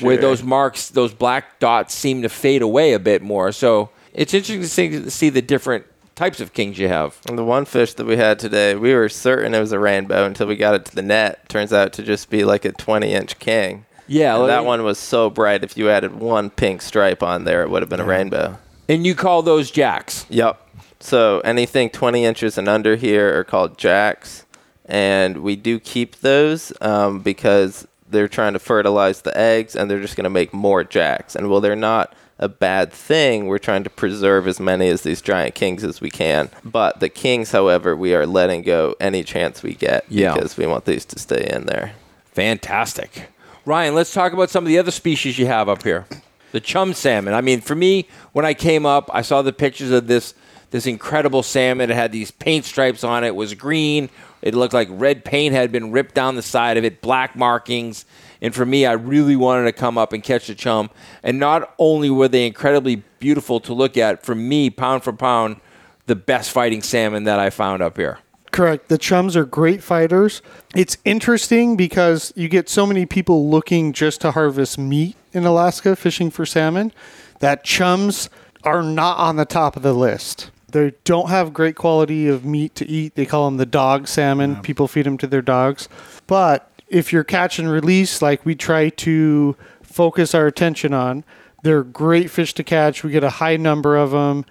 [0.00, 3.52] where those marks, those black dots seem to fade away a bit more.
[3.52, 5.86] So it's interesting to see, to see the different
[6.22, 7.18] types of kings you have.
[7.28, 10.24] And the one fish that we had today, we were certain it was a rainbow
[10.24, 11.48] until we got it to the net.
[11.48, 13.86] Turns out to just be like a 20 inch king.
[14.06, 15.64] Yeah, like- that one was so bright.
[15.64, 18.56] If you added one pink stripe on there, it would have been a rainbow.
[18.88, 20.24] And you call those jacks.
[20.28, 20.60] Yep.
[21.00, 24.46] So anything 20 inches and under here are called jacks,
[24.86, 30.00] and we do keep those um, because they're trying to fertilize the eggs, and they're
[30.00, 31.34] just going to make more jacks.
[31.34, 35.22] And well, they're not a bad thing, we're trying to preserve as many as these
[35.22, 36.50] giant kings as we can.
[36.64, 40.34] But the kings, however, we are letting go any chance we get Yeah.
[40.34, 41.92] because we want these to stay in there.
[42.32, 43.28] Fantastic.
[43.64, 46.06] Ryan, let's talk about some of the other species you have up here.
[46.50, 47.32] The chum salmon.
[47.32, 50.34] I mean, for me, when I came up, I saw the pictures of this
[50.72, 51.90] this incredible salmon.
[51.90, 53.28] It had these paint stripes on it.
[53.28, 54.08] It was green.
[54.40, 58.06] It looked like red paint had been ripped down the side of it, black markings.
[58.42, 60.90] And for me, I really wanted to come up and catch the chum.
[61.22, 65.60] And not only were they incredibly beautiful to look at, for me, pound for pound,
[66.06, 68.18] the best fighting salmon that I found up here.
[68.50, 68.88] Correct.
[68.88, 70.42] The chums are great fighters.
[70.74, 75.94] It's interesting because you get so many people looking just to harvest meat in Alaska
[75.94, 76.92] fishing for salmon
[77.38, 78.28] that chums
[78.64, 80.50] are not on the top of the list.
[80.72, 83.14] They don't have great quality of meat to eat.
[83.14, 84.56] They call them the dog salmon.
[84.62, 85.88] People feed them to their dogs.
[86.26, 91.24] But if you're catch and release, like we try to focus our attention on,
[91.62, 93.02] they're great fish to catch.
[93.02, 94.44] We get a high number of them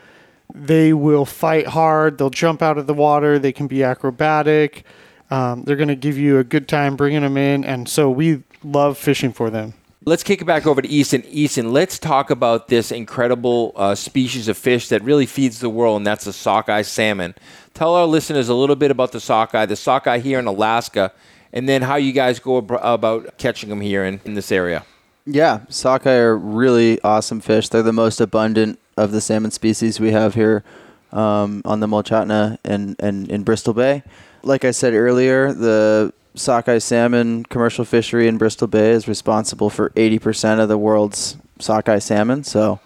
[0.53, 2.17] they will fight hard.
[2.17, 3.39] They'll jump out of the water.
[3.39, 4.83] They can be acrobatic.
[5.29, 8.43] Um, they're going to give you a good time bringing them in, and so we
[8.63, 9.73] love fishing for them.
[10.03, 11.23] Let's kick it back over to Easton.
[11.27, 15.97] Easton, let's talk about this incredible uh, species of fish that really feeds the world,
[15.97, 17.35] and that's the sockeye salmon.
[17.73, 21.13] Tell our listeners a little bit about the sockeye, the sockeye here in Alaska,
[21.53, 24.85] and then how you guys go ab- about catching them here in, in this area.
[25.25, 27.69] Yeah, sockeye are really awesome fish.
[27.69, 30.63] They're the most abundant of the salmon species we have here
[31.11, 34.03] um, on the Mulchatna and, and in Bristol Bay.
[34.43, 39.89] Like I said earlier, the sockeye salmon commercial fishery in Bristol Bay is responsible for
[39.91, 42.43] 80% of the world's sockeye salmon.
[42.43, 42.79] So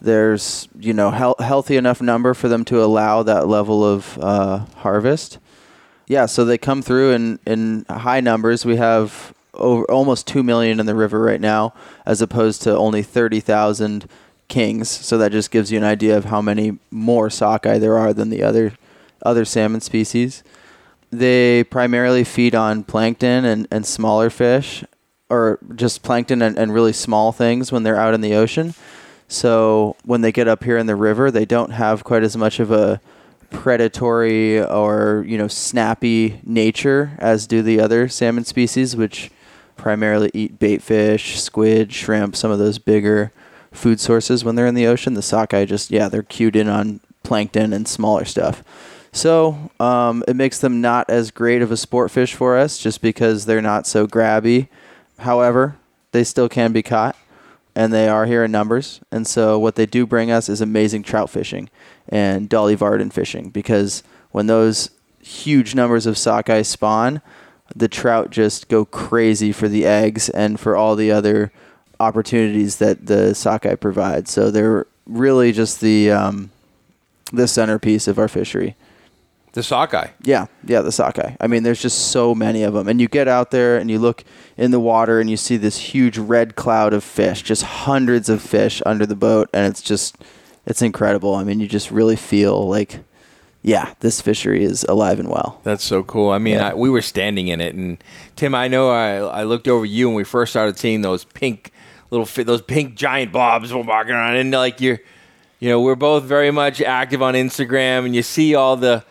[0.00, 4.58] there's, you know, hel- healthy enough number for them to allow that level of uh,
[4.76, 5.38] harvest.
[6.06, 8.64] Yeah, so they come through in, in high numbers.
[8.64, 11.72] We have over almost 2 million in the river right now,
[12.04, 14.08] as opposed to only 30,000
[14.48, 14.88] kings.
[14.88, 18.30] So that just gives you an idea of how many more sockeye there are than
[18.30, 18.74] the other
[19.22, 20.42] other salmon species.
[21.10, 24.84] They primarily feed on plankton and, and smaller fish,
[25.30, 28.74] or just plankton and, and really small things when they're out in the ocean.
[29.28, 32.60] So when they get up here in the river, they don't have quite as much
[32.60, 33.00] of a
[33.54, 39.30] predatory or you know snappy nature as do the other salmon species, which
[39.76, 43.32] primarily eat bait fish, squid, shrimp, some of those bigger
[43.72, 45.14] food sources when they're in the ocean.
[45.14, 48.62] The sockeye just yeah they're cued in on plankton and smaller stuff.
[49.12, 53.00] So um, it makes them not as great of a sport fish for us, just
[53.00, 54.68] because they're not so grabby.
[55.20, 55.76] However,
[56.10, 57.16] they still can be caught
[57.74, 59.00] and they are here in numbers.
[59.10, 61.68] And so what they do bring us is amazing trout fishing
[62.08, 67.20] and Dolly Varden fishing because when those huge numbers of sockeye spawn,
[67.74, 71.50] the trout just go crazy for the eggs and for all the other
[71.98, 74.30] opportunities that the sockeye provides.
[74.30, 76.50] So they're really just the um,
[77.32, 78.76] the centerpiece of our fishery.
[79.54, 80.08] The sockeye.
[80.22, 81.36] Yeah, yeah, the sockeye.
[81.40, 83.98] I mean, there's just so many of them, and you get out there and you
[84.00, 84.24] look
[84.56, 88.42] in the water and you see this huge red cloud of fish, just hundreds of
[88.42, 90.18] fish under the boat, and it's just,
[90.66, 91.36] it's incredible.
[91.36, 92.98] I mean, you just really feel like,
[93.62, 95.60] yeah, this fishery is alive and well.
[95.62, 96.30] That's so cool.
[96.30, 96.70] I mean, Yeah.
[96.70, 98.02] I, we were standing in it, and
[98.34, 101.70] Tim, I know I, I looked over you when we first started seeing those pink
[102.10, 104.98] little those pink giant blobs walking around, and like you're,
[105.60, 109.04] you know, we're both very much active on Instagram, and you see all the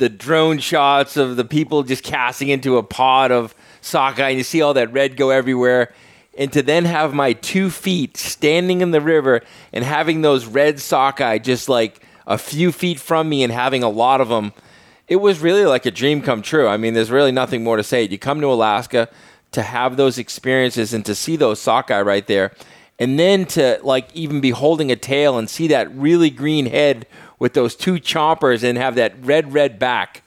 [0.00, 4.44] the drone shots of the people just casting into a pod of sockeye, and you
[4.44, 5.92] see all that red go everywhere.
[6.38, 10.80] And to then have my two feet standing in the river and having those red
[10.80, 14.54] sockeye just like a few feet from me and having a lot of them,
[15.06, 16.66] it was really like a dream come true.
[16.66, 18.04] I mean, there's really nothing more to say.
[18.04, 19.08] You come to Alaska
[19.52, 22.52] to have those experiences and to see those sockeye right there,
[22.98, 27.06] and then to like even be holding a tail and see that really green head
[27.40, 30.22] with those two chompers and have that red, red back.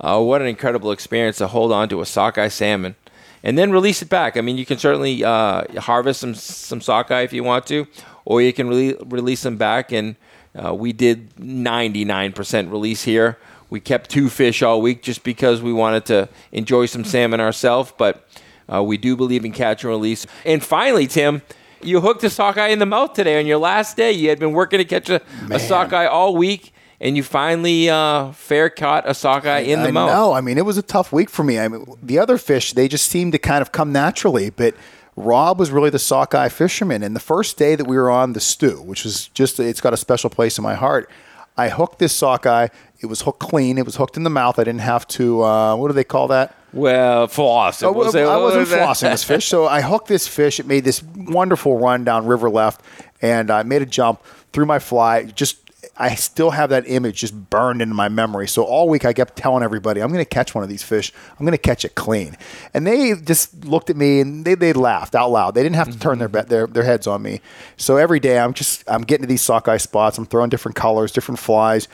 [0.00, 2.94] Uh, what an incredible experience to hold on to a sockeye salmon
[3.42, 4.36] and then release it back.
[4.36, 7.86] I mean, you can certainly uh, harvest some some sockeye if you want to,
[8.24, 9.92] or you can re- release them back.
[9.92, 10.16] And
[10.54, 13.38] uh, we did 99% release here.
[13.70, 17.92] We kept two fish all week just because we wanted to enjoy some salmon ourselves.
[17.96, 18.26] But
[18.72, 20.26] uh, we do believe in catch and release.
[20.44, 21.42] And finally, Tim.
[21.82, 24.12] You hooked a sockeye in the mouth today on your last day.
[24.12, 28.32] You had been working to catch a, a sockeye all week, and you finally uh,
[28.32, 30.10] fair caught a sockeye in the I mouth.
[30.10, 30.32] know.
[30.32, 31.58] I mean, it was a tough week for me.
[31.58, 34.74] I mean, the other fish, they just seemed to kind of come naturally, but
[35.16, 37.02] Rob was really the sockeye fisherman.
[37.02, 39.92] And the first day that we were on the stew, which was just, it's got
[39.92, 41.10] a special place in my heart,
[41.58, 42.68] I hooked this sockeye.
[43.00, 43.76] It was hooked clean.
[43.78, 44.58] It was hooked in the mouth.
[44.58, 46.54] I didn't have to, uh, what do they call that?
[46.72, 47.82] Well, floss.
[47.82, 48.88] Oh, We'll I wasn't that?
[48.88, 49.46] flossing this fish.
[49.46, 50.60] So I hooked this fish.
[50.60, 52.80] It made this wonderful run down river left,
[53.22, 55.24] and I made a jump through my fly.
[55.24, 55.56] Just
[56.00, 58.46] I still have that image just burned into my memory.
[58.46, 61.12] So all week I kept telling everybody, I'm going to catch one of these fish.
[61.32, 62.36] I'm going to catch it clean.
[62.72, 65.54] And they just looked at me and they, they laughed out loud.
[65.54, 66.48] They didn't have to turn their, mm-hmm.
[66.48, 67.40] their their heads on me.
[67.76, 70.18] So every day I'm just I'm getting to these sockeye spots.
[70.18, 71.88] I'm throwing different colors, different flies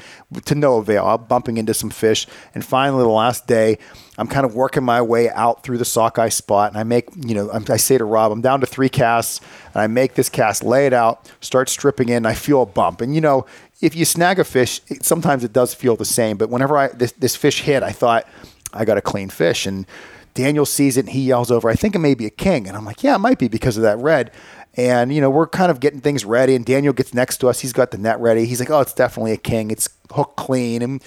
[0.45, 1.07] to no avail.
[1.07, 2.27] I'm bumping into some fish.
[2.55, 3.79] And finally the last day
[4.16, 7.35] I'm kind of working my way out through the sockeye spot, and I make, you
[7.35, 9.40] know, I'm, I say to Rob, I'm down to three casts,
[9.72, 13.00] and I make this cast, lay it out, start stripping in, I feel a bump.
[13.00, 13.46] And you know,
[13.81, 16.37] if you snag a fish, it, sometimes it does feel the same.
[16.37, 18.27] But whenever I this, this fish hit, I thought
[18.72, 19.87] I got a clean fish, and
[20.35, 22.77] Daniel sees it, and he yells over, "I think it may be a king," and
[22.77, 24.31] I'm like, "Yeah, it might be because of that red."
[24.77, 27.61] And you know, we're kind of getting things ready, and Daniel gets next to us.
[27.61, 28.46] He's got the net ready.
[28.46, 29.70] He's like, "Oh, it's definitely a king.
[29.70, 31.03] It's hooked clean." And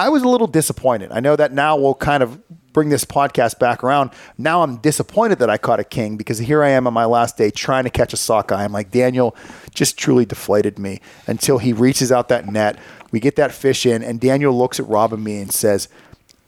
[0.00, 1.12] I was a little disappointed.
[1.12, 2.40] I know that now we'll kind of
[2.72, 4.12] bring this podcast back around.
[4.38, 7.36] Now I'm disappointed that I caught a king because here I am on my last
[7.36, 8.64] day trying to catch a sockeye.
[8.64, 9.36] I'm like, Daniel
[9.74, 12.78] just truly deflated me until he reaches out that net.
[13.12, 15.90] We get that fish in, and Daniel looks at Rob and me and says,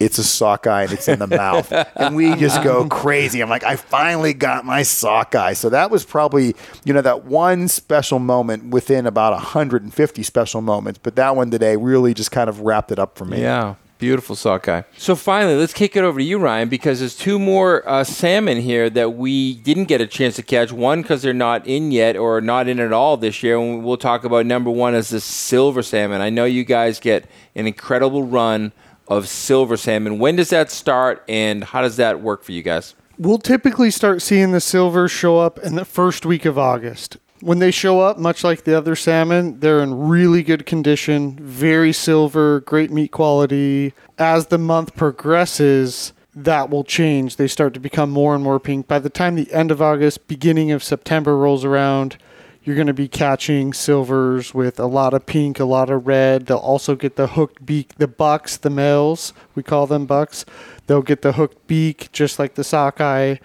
[0.05, 1.71] it's a sockeye and it's in the mouth.
[1.97, 3.41] And we just go crazy.
[3.41, 5.53] I'm like, I finally got my sockeye.
[5.53, 10.99] So that was probably, you know, that one special moment within about 150 special moments.
[11.03, 13.41] But that one today really just kind of wrapped it up for me.
[13.41, 14.83] Yeah, beautiful sockeye.
[14.97, 18.61] So finally, let's kick it over to you, Ryan, because there's two more uh, salmon
[18.61, 20.73] here that we didn't get a chance to catch.
[20.73, 23.57] One because they're not in yet or not in at all this year.
[23.57, 26.21] And we'll talk about number one is the silver salmon.
[26.21, 28.73] I know you guys get an incredible run
[29.17, 30.19] of silver salmon.
[30.19, 32.95] When does that start, and how does that work for you guys?
[33.19, 37.19] We'll typically start seeing the silver show up in the first week of August.
[37.43, 41.93] when they show up, much like the other salmon, they're in really good condition, very
[41.93, 43.93] silver, great meat quality.
[44.17, 47.37] As the month progresses, that will change.
[47.37, 48.87] They start to become more and more pink.
[48.87, 52.17] By the time the end of August, beginning of September rolls around,
[52.65, 56.47] you're going to be catching silvers with a lot of pink, a lot of red.
[56.47, 60.45] They'll also get the hooked beak, the bucks, the males, we call them bucks.
[60.87, 63.37] They'll get the hooked beak, just like the sockeye.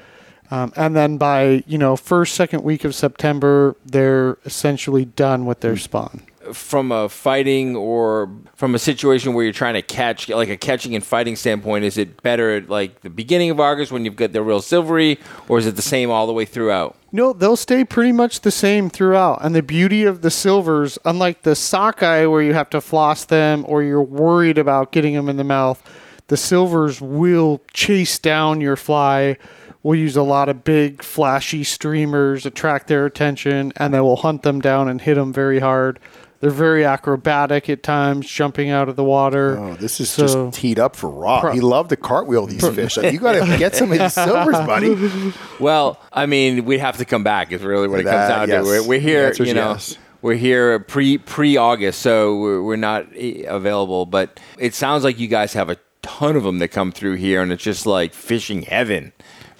[0.49, 5.59] Um, and then by you know first second week of September, they're essentially done with
[5.59, 6.21] their spawn.
[6.53, 10.95] From a fighting or from a situation where you're trying to catch, like a catching
[10.95, 14.33] and fighting standpoint, is it better at like the beginning of August when you've got
[14.33, 16.95] the real silvery, or is it the same all the way throughout?
[17.11, 19.39] No, they'll stay pretty much the same throughout.
[19.43, 23.65] And the beauty of the silvers, unlike the sockeye where you have to floss them
[23.67, 25.81] or you're worried about getting them in the mouth,
[26.27, 29.37] the silvers will chase down your fly.
[29.83, 34.43] We'll use a lot of big, flashy streamers, attract their attention, and then we'll hunt
[34.43, 35.99] them down and hit them very hard.
[36.39, 39.57] They're very acrobatic at times, jumping out of the water.
[39.57, 41.41] Oh, this is So- just teed up for Rob.
[41.41, 42.97] Pro- he loved to cartwheel these fish.
[42.97, 45.33] Like, you got to get some of these silvers, buddy.
[45.59, 47.51] Well, I mean, we have to come back.
[47.51, 48.63] Is really what it comes down yes.
[48.63, 48.69] to.
[48.69, 49.71] We're, we're here, you know.
[49.71, 49.97] yes.
[50.21, 54.05] We're here pre pre August, so we're, we're not eh, available.
[54.05, 57.41] But it sounds like you guys have a ton of them that come through here,
[57.41, 59.13] and it's just like fishing heaven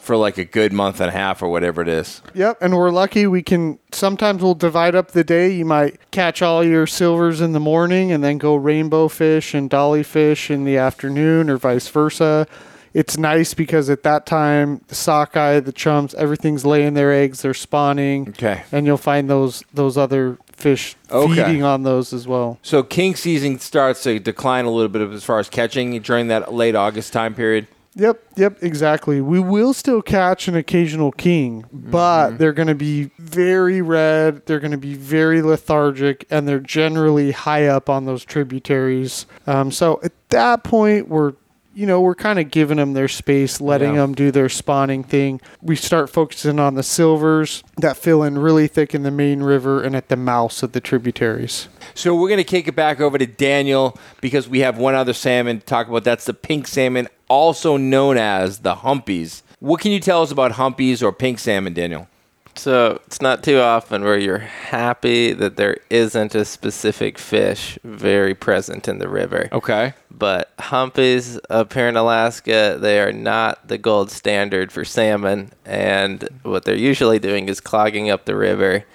[0.07, 2.21] for like a good month and a half or whatever it is.
[2.33, 5.51] Yep, and we're lucky we can sometimes we'll divide up the day.
[5.51, 9.69] You might catch all your silvers in the morning and then go rainbow fish and
[9.69, 12.47] dolly fish in the afternoon or vice versa.
[12.93, 17.53] It's nice because at that time the sockeye, the chums, everything's laying their eggs, they're
[17.53, 18.29] spawning.
[18.29, 18.63] Okay.
[18.71, 21.35] And you'll find those those other fish Okay.
[21.35, 22.57] feeding on those as well.
[22.63, 26.53] So king season starts to decline a little bit as far as catching during that
[26.53, 27.67] late August time period.
[27.97, 29.21] Yep, yep, exactly.
[29.21, 34.45] We will still catch an occasional king, but they're going to be very red.
[34.45, 39.25] They're going to be very lethargic, and they're generally high up on those tributaries.
[39.47, 41.33] Um, so at that point, we're
[41.73, 44.01] you know we're kind of giving them their space, letting Yeah.
[44.01, 45.41] them do their spawning thing.
[45.61, 49.81] We start focusing on the silvers that fill in really thick in the main river
[49.81, 51.67] and at the mouths of the tributaries.
[51.95, 55.13] So we're going to kick it back over to Daniel because we have one other
[55.13, 56.03] salmon to talk about.
[56.03, 59.41] That's the pink salmon, also known as the humpies.
[59.59, 62.07] What can you tell us about humpies or pink salmon, Daniel?
[62.55, 68.33] So it's not too often where you're happy that there isn't a specific fish very
[68.33, 69.47] present in the river.
[69.51, 69.93] Okay.
[70.09, 75.51] But humpies up here in Alaska, they are not the gold standard for salmon.
[75.65, 78.85] And what they're usually doing is clogging up the river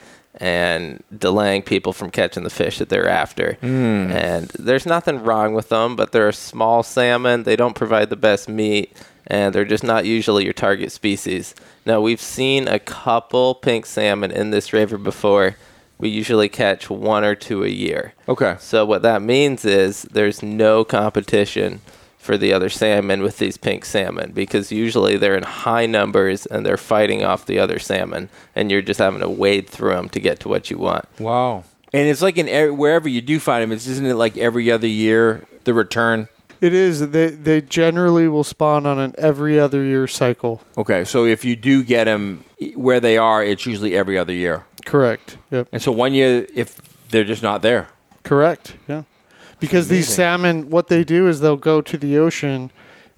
[0.42, 3.54] and delaying people from catching the fish that they're after.
[3.60, 4.10] Hmm.
[4.10, 7.44] And there's nothing wrong with them, but they're a small salmon.
[7.44, 8.92] They don't provide the best meat,
[9.28, 11.54] and they're just not usually your target species.
[11.86, 15.56] Now, we've seen a couple pink salmon in this river before.
[15.98, 18.12] We usually catch one or two a year.
[18.28, 18.56] Okay.
[18.58, 21.80] So what that means is there's no competition
[22.22, 26.64] for the other salmon with these pink salmon because usually they're in high numbers and
[26.64, 30.20] they're fighting off the other salmon and you're just having to wade through them to
[30.20, 31.04] get to what you want.
[31.18, 31.64] Wow.
[31.92, 34.70] And it's like in every, wherever you do find them, it's isn't it like every
[34.70, 36.28] other year the return?
[36.60, 37.10] It is.
[37.10, 40.62] They they generally will spawn on an every other year cycle.
[40.78, 42.44] Okay, so if you do get them
[42.76, 44.64] where they are, it's usually every other year.
[44.86, 45.38] Correct.
[45.50, 45.68] Yep.
[45.72, 47.88] And so one year, if they're just not there,
[48.22, 48.76] Correct.
[48.86, 49.02] Yeah.
[49.62, 52.70] Because these salmon, what they do is they'll go to the ocean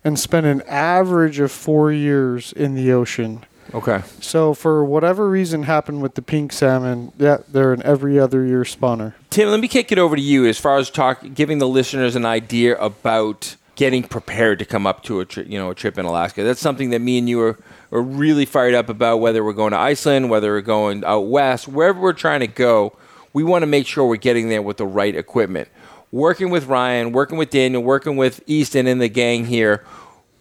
[0.05, 3.45] and spend an average of four years in the ocean.
[3.73, 4.03] okay.
[4.21, 8.63] So for whatever reason happened with the pink salmon, yeah, they're an every other year
[8.65, 9.15] spawner.
[9.31, 12.15] Tim, let me kick it over to you as far as talk, giving the listeners
[12.15, 15.99] an idea about getting prepared to come up to a tri- you know a trip
[15.99, 16.45] in Alaska.
[16.45, 17.59] That's something that me and you are,
[17.91, 19.17] are really fired up about.
[19.17, 22.93] Whether we're going to Iceland, whether we're going out west, wherever we're trying to go,
[23.33, 25.69] we want to make sure we're getting there with the right equipment.
[26.14, 29.85] Working with Ryan, working with Daniel, working with Easton and the gang here,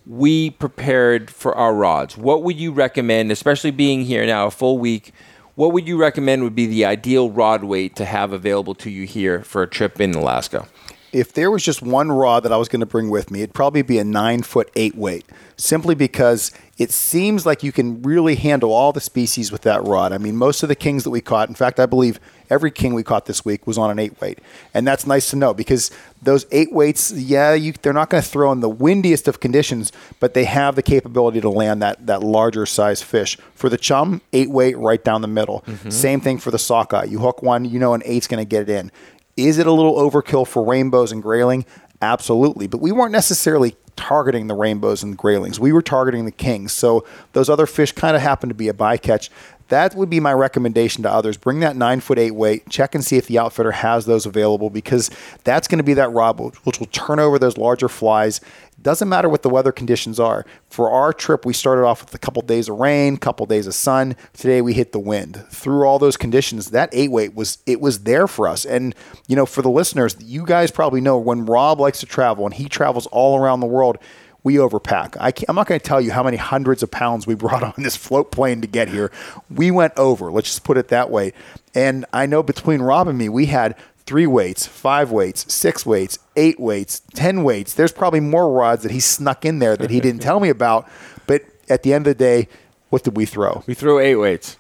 [0.06, 2.16] we prepared for our rods.
[2.16, 5.14] What would you recommend, especially being here now a full week?
[5.56, 9.08] What would you recommend would be the ideal rod weight to have available to you
[9.08, 10.68] here for a trip in Alaska?
[11.14, 13.54] If there was just one rod that I was going to bring with me, it'd
[13.54, 18.36] probably be a nine foot eight weight, simply because it seems like you can really
[18.36, 20.12] handle all the species with that rod.
[20.12, 22.96] I mean, most of the kings that we caught, in fact, I believe every king
[22.96, 24.40] we caught this week was on an eight weight,
[24.74, 25.92] and that's nice to know because
[26.24, 29.92] those eight weights, yeah, you, they're not going to throw in the windiest of conditions,
[30.20, 33.38] but they have the capability to land that that larger size fish.
[33.54, 35.64] For the chum, eight weight right down the middle.
[35.68, 35.90] Mm-hmm.
[35.92, 37.06] Same thing for the sockeye.
[37.06, 38.92] You hook one, you know an eight's going to get it in.
[39.36, 41.66] Is it a little overkill for rainbows and grayling?
[42.02, 42.68] Absolutely.
[42.68, 45.60] But we weren't necessarily targeting the rainbows and graylings.
[45.60, 46.74] We were targeting the kings.
[46.74, 49.30] So those other fish kind of happened to be a bycatch.
[49.70, 51.38] That would be my recommendation to others.
[51.38, 52.70] Bring that nine foot eight weight.
[52.70, 55.10] Check and see if the outfitter has those available because
[55.44, 56.34] that's going to be that rod
[56.64, 58.42] which will turn over those larger flies.
[58.82, 60.46] Doesn't matter what the weather conditions are.
[60.70, 63.76] For our trip, we started off with a couple days of rain, couple days of
[63.76, 64.16] sun.
[64.34, 65.46] Today we hit the wind.
[65.50, 68.66] Through all those conditions, that eight weight was it was there for us.
[68.66, 68.94] And
[69.28, 72.54] you know, for the listeners, you guys probably know when Rob likes to travel and
[72.54, 73.98] he travels all around the world
[74.44, 75.16] we overpack.
[75.20, 77.74] I am not going to tell you how many hundreds of pounds we brought on
[77.78, 79.12] this float plane to get here.
[79.50, 81.34] We went over, let's just put it that way.
[81.74, 83.76] And I know between Rob and me, we had
[84.06, 87.74] three weights, five weights, six weights, eight weights, 10 weights.
[87.74, 90.88] There's probably more rods that he snuck in there that he didn't tell me about.
[91.26, 92.50] But at the end of the day,
[92.90, 93.64] what did we throw?
[93.66, 94.58] We threw eight weights.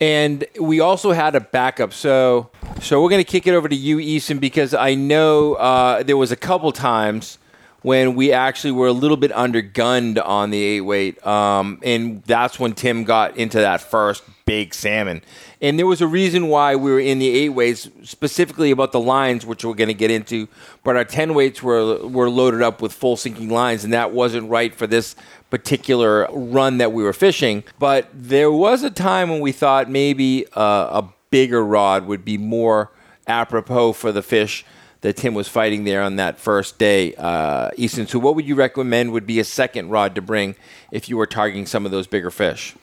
[0.00, 1.92] And we also had a backup.
[1.92, 2.50] So,
[2.80, 6.16] so we're going to kick it over to you, Easton, because I know uh, there
[6.16, 7.38] was a couple times
[7.82, 11.24] when we actually were a little bit undergunned on the eight weight.
[11.26, 15.22] Um, and that's when Tim got into that first big salmon.
[15.60, 19.00] And there was a reason why we were in the eight weights, specifically about the
[19.00, 20.48] lines, which we're going to get into.
[20.84, 24.48] But our 10 weights were, were loaded up with full sinking lines, and that wasn't
[24.48, 25.14] right for this
[25.50, 27.64] particular run that we were fishing.
[27.78, 32.38] But there was a time when we thought maybe uh, a bigger rod would be
[32.38, 32.90] more
[33.26, 34.64] apropos for the fish
[35.00, 38.06] that Tim was fighting there on that first day, uh, Easton.
[38.06, 40.56] So, what would you recommend would be a second rod to bring
[40.90, 42.74] if you were targeting some of those bigger fish?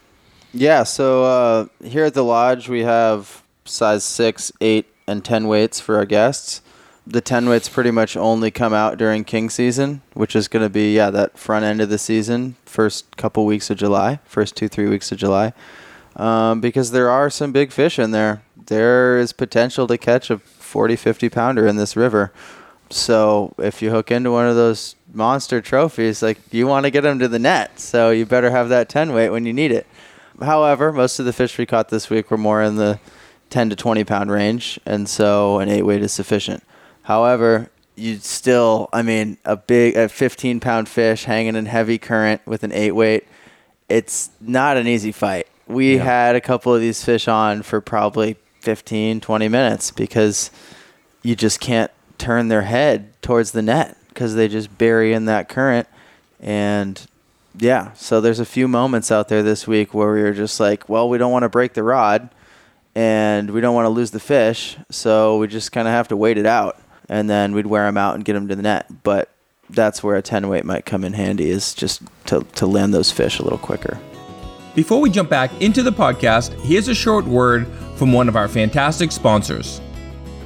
[0.52, 5.80] Yeah, so uh, here at the lodge, we have size 6, 8, and 10 weights
[5.80, 6.62] for our guests.
[7.06, 10.70] The 10 weights pretty much only come out during king season, which is going to
[10.70, 14.66] be, yeah, that front end of the season, first couple weeks of July, first two,
[14.66, 15.52] three weeks of July.
[16.16, 18.42] Um, because there are some big fish in there.
[18.56, 20.38] There is potential to catch a
[20.76, 22.30] 40, 50 pounder in this river.
[22.90, 27.00] So if you hook into one of those monster trophies, like you want to get
[27.00, 27.80] them to the net.
[27.80, 29.86] So you better have that 10 weight when you need it.
[30.38, 33.00] However, most of the fish we caught this week were more in the
[33.48, 36.62] 10 to 20 pound range, and so an 8 weight is sufficient.
[37.04, 42.42] However, you'd still, I mean, a big, a 15 pound fish hanging in heavy current
[42.44, 43.26] with an 8 weight,
[43.88, 45.46] it's not an easy fight.
[45.66, 46.04] We yeah.
[46.04, 48.36] had a couple of these fish on for probably
[48.66, 50.50] 15, 20 minutes because
[51.22, 55.48] you just can't turn their head towards the net because they just bury in that
[55.48, 55.86] current.
[56.40, 57.00] And
[57.56, 60.88] yeah, so there's a few moments out there this week where we were just like,
[60.88, 62.28] well, we don't want to break the rod
[62.96, 66.16] and we don't want to lose the fish, so we just kind of have to
[66.16, 66.80] wait it out.
[67.08, 69.04] And then we'd wear them out and get them to the net.
[69.04, 69.30] But
[69.70, 73.12] that's where a 10 weight might come in handy is just to, to land those
[73.12, 74.00] fish a little quicker.
[74.76, 78.46] Before we jump back into the podcast, here's a short word from one of our
[78.46, 79.80] fantastic sponsors.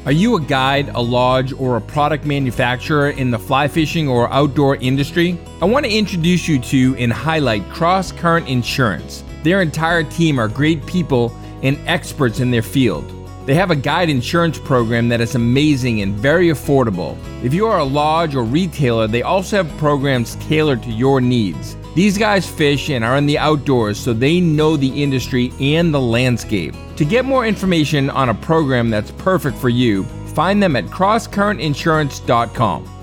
[0.06, 4.32] Are you a guide, a lodge, or a product manufacturer in the fly fishing or
[4.32, 5.36] outdoor industry?
[5.60, 9.24] I want to introduce you to and highlight Cross Current Insurance.
[9.42, 13.12] Their entire team are great people and experts in their field.
[13.46, 17.18] They have a guide insurance program that is amazing and very affordable.
[17.42, 21.74] If you are a lodge or retailer, they also have programs tailored to your needs.
[21.94, 26.00] These guys fish and are in the outdoors, so they know the industry and the
[26.00, 26.76] landscape.
[26.96, 32.96] To get more information on a program that's perfect for you, find them at crosscurrentinsurance.com.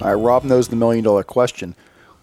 [0.00, 1.74] All right, Rob knows the million dollar question.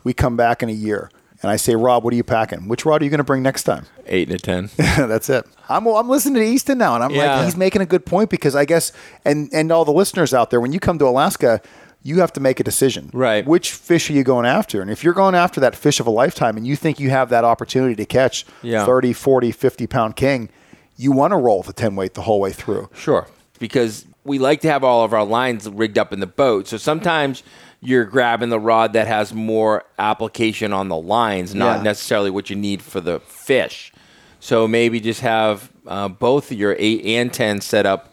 [0.03, 1.11] We come back in a year,
[1.43, 2.67] and I say, Rob, what are you packing?
[2.67, 3.85] Which rod are you going to bring next time?
[4.07, 4.71] Eight and a ten.
[4.77, 5.45] That's it.
[5.69, 7.35] I'm, I'm listening to Easton now, and I'm yeah.
[7.35, 8.91] like, he's making a good point because I guess,
[9.23, 11.61] and and all the listeners out there, when you come to Alaska,
[12.01, 13.09] you have to make a decision.
[13.13, 13.45] Right.
[13.45, 14.81] Which fish are you going after?
[14.81, 17.29] And if you're going after that fish of a lifetime and you think you have
[17.29, 18.85] that opportunity to catch yeah.
[18.85, 20.49] 30, 40, 50 pound king,
[20.95, 22.89] you want to roll the 10 weight the whole way through.
[22.93, 23.27] Sure.
[23.59, 26.67] Because we like to have all of our lines rigged up in the boat.
[26.67, 27.43] So sometimes
[27.81, 31.83] you're grabbing the rod that has more application on the lines, not yeah.
[31.83, 33.91] necessarily what you need for the fish.
[34.39, 38.08] So maybe just have uh, both your 8 and 10 set up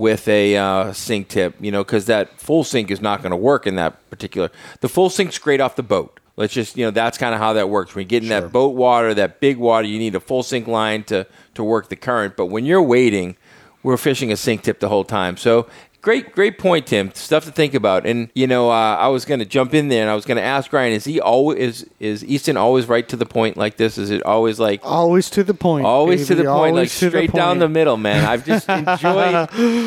[0.00, 3.36] with a uh, sink tip, you know, because that full sink is not going to
[3.36, 4.50] work in that particular.
[4.80, 6.18] The full sink's great off the boat.
[6.36, 7.94] Let's just, you know, that's kind of how that works.
[7.94, 8.40] When you get in sure.
[8.40, 11.90] that boat water, that big water, you need a full sink line to to work
[11.90, 12.34] the current.
[12.34, 13.36] But when you're waiting,
[13.82, 15.36] we're fishing a sink tip the whole time.
[15.36, 15.68] So
[16.02, 17.12] Great, great point, Tim.
[17.14, 18.06] Stuff to think about.
[18.06, 20.36] And you know, uh, I was going to jump in there and I was going
[20.36, 23.76] to ask Ryan: Is he always is is Easton always right to the point like
[23.76, 23.98] this?
[23.98, 25.84] Is it always like always to the point?
[25.84, 28.24] Always baby, to the point, like straight the down the middle, man.
[28.24, 29.34] I've just enjoyed.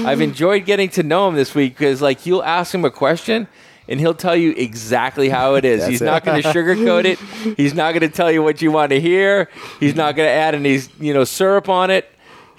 [0.05, 3.47] I've enjoyed getting to know him this week because, like, you'll ask him a question
[3.87, 5.85] and he'll tell you exactly how it is.
[5.87, 6.05] He's it.
[6.05, 7.19] not going to sugarcoat it.
[7.57, 9.49] He's not going to tell you what you want to hear.
[9.79, 12.09] He's not going to add any, you know, syrup on it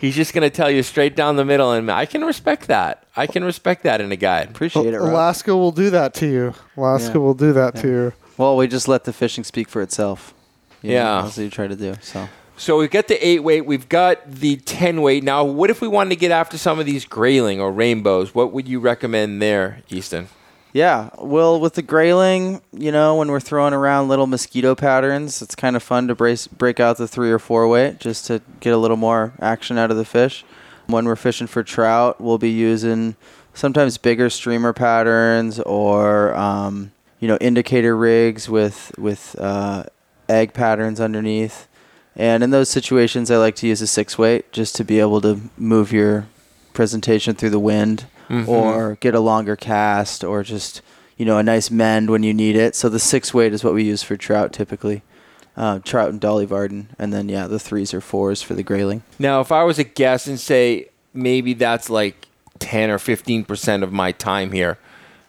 [0.05, 3.05] He's just going to tell you straight down the middle, and I can respect that.
[3.17, 4.51] I can respect that in a guide.
[4.51, 5.11] Appreciate it, Rob.
[5.13, 6.55] Alaska will do that to you.
[6.77, 7.19] Alaska Yeah.
[7.21, 8.13] will do that to you.
[8.37, 10.35] Well, we just let the fishing speak for itself.
[10.83, 11.23] You know, Yeah.
[11.23, 11.95] that's what you try to do.
[12.03, 15.25] So So we've got the eight weight, we've got the ten weight.
[15.25, 18.35] Now, what if we wanted to get after some of these grayling or rainbows?
[18.35, 20.29] What would you recommend there, Easton?
[20.75, 25.55] Yeah, well, with the grayling, you know, when we're throwing around little mosquito patterns, it's
[25.55, 28.75] kind of fun to brace, break out the three or four weight just to get
[28.75, 30.45] a little more action out of the fish.
[30.89, 33.15] When we're fishing for trout, we'll be using
[33.55, 39.85] sometimes bigger streamer patterns or, um, you know, indicator rigs with with uh,
[40.29, 41.69] egg patterns underneath.
[42.17, 45.21] And in those situations, I like to use a six weight just to be able
[45.21, 46.27] to move your
[46.73, 50.83] presentation through the wind or get a longer cast or just
[51.17, 53.75] you know a nice mend when you need it so the six weight is what
[53.75, 55.03] we use for trout typically
[55.57, 59.03] uh, trout and dolly varden and then yeah the threes or fours for the grayling
[59.19, 62.27] Now, if I was a guest and say maybe that's like
[62.59, 64.79] 10 or 15% of my time here,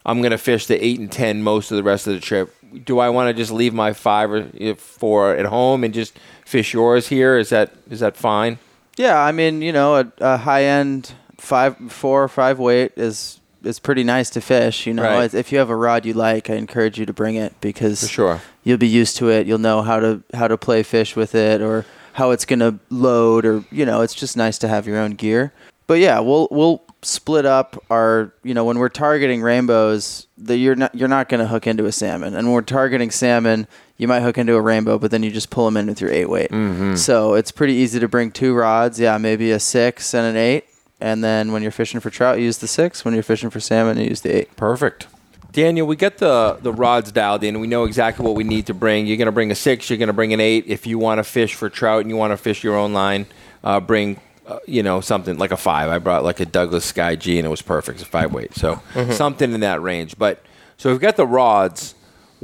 [0.05, 2.55] I'm going to fish the 8 and 10 most of the rest of the trip.
[2.85, 6.73] Do I want to just leave my 5 or 4 at home and just fish
[6.73, 7.37] yours here?
[7.37, 8.57] Is that is that fine?
[8.97, 13.39] yeah i mean you know a, a high end five four or five weight is
[13.63, 15.33] is pretty nice to fish you know Right.
[15.33, 18.07] if you have a rod you like i encourage you to bring it because For
[18.07, 18.41] sure.
[18.63, 19.47] you'll be used to it.
[19.47, 23.45] You'll know how to how to play fish with it or how it's gonna load
[23.45, 25.51] or you know, it's just nice to have your own gear.
[25.87, 30.75] But yeah, we'll we'll split up our you know, when we're targeting rainbows, the you're
[30.75, 32.33] not you're not gonna hook into a salmon.
[32.35, 33.67] And when we're targeting salmon,
[33.97, 36.11] you might hook into a rainbow, but then you just pull them in with your
[36.11, 36.51] eight weight.
[36.51, 36.95] Mm-hmm.
[36.95, 38.99] So it's pretty easy to bring two rods.
[38.99, 40.65] Yeah, maybe a six and an eight.
[41.05, 43.05] And then when you're fishing for trout, you use the six.
[43.05, 44.55] When you're fishing for salmon, you use the eight.
[44.55, 45.05] Perfect.
[45.51, 47.59] Daniel, we get the the rods dialed in.
[47.59, 49.05] We know exactly what we need to bring.
[49.05, 49.87] You're going to bring a six.
[49.87, 50.63] You're going to bring an eight.
[50.65, 53.27] If you want to fish for trout and you want to fish your own line,
[53.63, 55.91] uh, bring uh, you know something like a five.
[55.91, 57.99] I brought like a Douglas Sky G and it was perfect.
[57.99, 58.81] It's a five weight, so
[59.11, 60.17] something in that range.
[60.17, 60.43] But
[60.75, 61.93] so we've got the rods.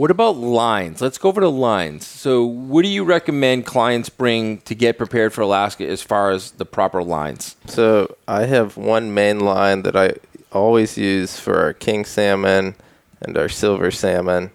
[0.01, 0.99] What about lines?
[0.99, 2.07] Let's go over to lines.
[2.07, 6.49] So, what do you recommend clients bring to get prepared for Alaska as far as
[6.49, 7.55] the proper lines?
[7.67, 10.15] So I have one main line that I
[10.51, 12.73] always use for our king salmon
[13.21, 14.49] and our silver salmon,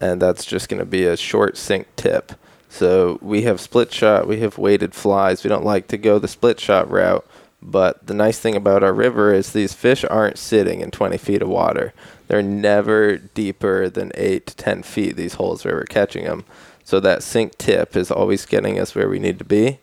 [0.00, 2.34] and that's just going to be a short sink tip.
[2.68, 5.42] So we have split shot, we have weighted flies.
[5.42, 7.26] We don't like to go the split shot route,
[7.60, 11.42] but the nice thing about our river is these fish aren't sitting in 20 feet
[11.42, 11.92] of water.
[12.32, 16.46] They're never deeper than 8 to 10 feet, these holes where we're catching them.
[16.82, 19.80] So that sink tip is always getting us where we need to be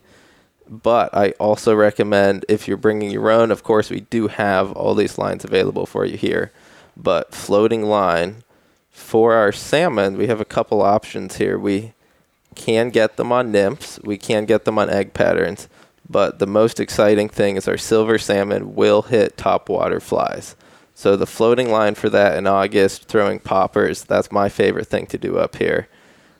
[0.69, 4.93] but I also recommend if you're bringing your own, of course, we do have all
[4.93, 6.51] these lines available for you here.
[6.95, 8.43] But floating line
[8.91, 11.57] for our salmon, we have a couple options here.
[11.57, 11.93] We
[12.53, 15.69] can get them on nymphs, we can get them on egg patterns,
[16.07, 20.55] but the most exciting thing is our silver salmon will hit top water flies.
[20.99, 25.17] So the floating line for that in August, throwing poppers, that's my favorite thing to
[25.17, 25.87] do up here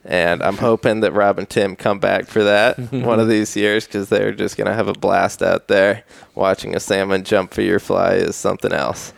[0.04, 3.86] and I'm hoping that Rob and Tim come back for that one of these years
[3.86, 6.04] because they're just gonna have a blast out there.
[6.34, 9.12] Watching a salmon jump for your fly is something else.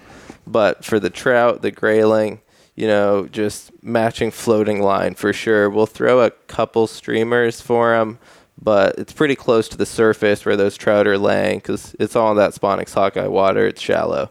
[0.47, 2.41] But for the trout, the grayling,
[2.75, 5.71] you know, just matching floating line for sure.
[5.71, 8.19] We'll throw a couple streamers for them,
[8.61, 12.33] but it's pretty close to the surface where those trout are laying because it's all
[12.33, 13.69] in that spawning sockeye water.
[13.69, 14.31] It's shallow,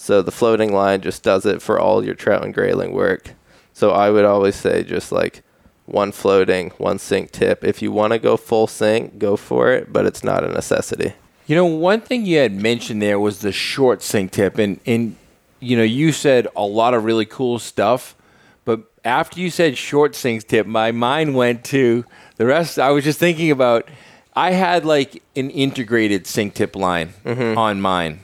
[0.00, 3.34] so the floating line just does it for all your trout and grayling work.
[3.74, 5.42] So I would always say just like
[5.84, 7.62] one floating, one sink tip.
[7.62, 11.12] If you want to go full sink, go for it, but it's not a necessity.
[11.46, 15.16] You know, one thing you had mentioned there was the short sink tip, and and
[15.60, 18.16] you know, you said a lot of really cool stuff,
[18.64, 22.78] but after you said short sink tip, my mind went to the rest.
[22.78, 23.86] I was just thinking about.
[24.34, 27.58] I had like an integrated sink tip line mm-hmm.
[27.58, 28.20] on mine,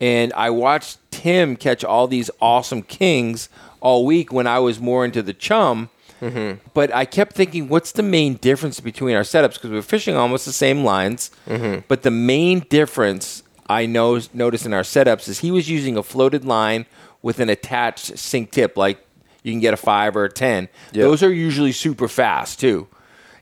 [0.00, 3.48] and I watched Tim catch all these awesome kings
[3.80, 5.90] all week when I was more into the chum.
[6.20, 6.60] Mm-hmm.
[6.72, 9.54] But I kept thinking, what's the main difference between our setups?
[9.54, 11.80] Because we're fishing almost the same lines, mm-hmm.
[11.88, 16.02] but the main difference I know noticed in our setups is he was using a
[16.02, 16.86] floated line
[17.20, 19.04] with an attached sink tip, like
[19.42, 20.68] you can get a five or a ten.
[20.92, 22.86] Those are usually super fast too,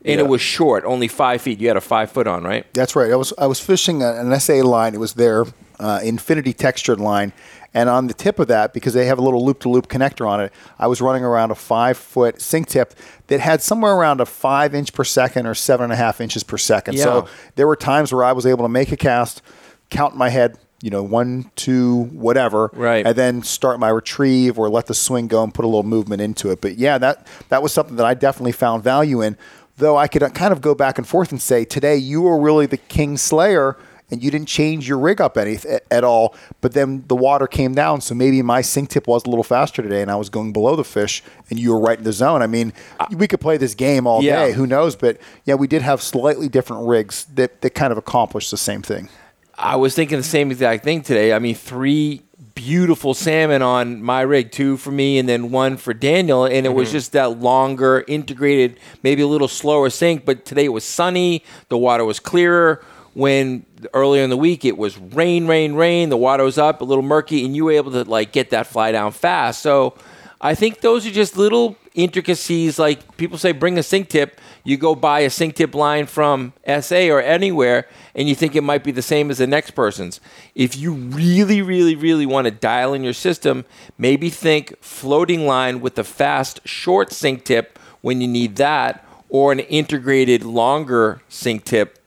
[0.03, 0.25] and Yeah.
[0.25, 1.59] it was short, only five feet.
[1.59, 2.65] You had a five foot on, right?
[2.73, 3.11] That's right.
[3.11, 4.93] I was I was fishing an SA line.
[4.95, 5.45] It was their
[5.79, 7.33] uh, infinity textured line,
[7.73, 10.27] and on the tip of that, because they have a little loop to loop connector
[10.27, 12.93] on it, I was running around a five foot sink tip
[13.27, 16.43] that had somewhere around a five inch per second or seven and a half inches
[16.43, 16.95] per second.
[16.95, 17.03] Yeah.
[17.03, 19.41] So there were times where I was able to make a cast,
[19.89, 20.57] count in my head.
[20.81, 23.07] You know, one, two, whatever, Right.
[23.07, 26.21] and then start my retrieve or let the swing go and put a little movement
[26.21, 26.61] into it.
[26.61, 29.35] But yeah, that that was something that I definitely found value in.
[29.77, 32.65] Though I could kind of go back and forth and say, today you are really
[32.67, 33.77] the king slayer
[34.11, 35.57] and you didn't change your rig up any
[35.89, 39.29] at all, but then the water came down, so maybe my sink tip was a
[39.29, 42.03] little faster today, and I was going below the fish, and you were right in
[42.03, 42.41] the zone.
[42.41, 42.73] I mean,
[43.11, 44.45] we could play this game all Yeah.
[44.45, 44.51] day.
[44.53, 44.95] Who knows?
[44.95, 48.81] But yeah, we did have slightly different rigs that that kind of accomplished the same
[48.81, 49.09] thing.
[49.57, 51.33] I was thinking the same exact thing today.
[51.33, 52.21] I mean, three
[52.55, 56.73] beautiful salmon on my rig, two for me and then one for Daniel, and it
[56.73, 56.97] was mm-hmm.
[56.97, 60.25] just that longer, integrated, maybe a little slower sink.
[60.25, 62.83] But today it was sunny, the water was clearer.
[63.15, 66.83] When earlier in the week it was rain, rain, rain, the water was up, a
[66.83, 69.61] little murky, and you were able to like get that fly down fast.
[69.61, 69.95] So
[70.41, 72.77] I think those are just little intricacies.
[72.77, 74.39] Like people say, bring a sink tip.
[74.63, 78.61] You go buy a sink tip line from SA or anywhere, and you think it
[78.61, 80.19] might be the same as the next person's.
[80.53, 83.65] If you really, really, really want to dial in your system,
[83.97, 89.51] maybe think floating line with a fast, short sink tip when you need that, or
[89.51, 91.97] an integrated, longer sink tip,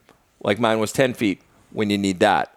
[0.40, 2.56] like mine was 10 feet, when you need that.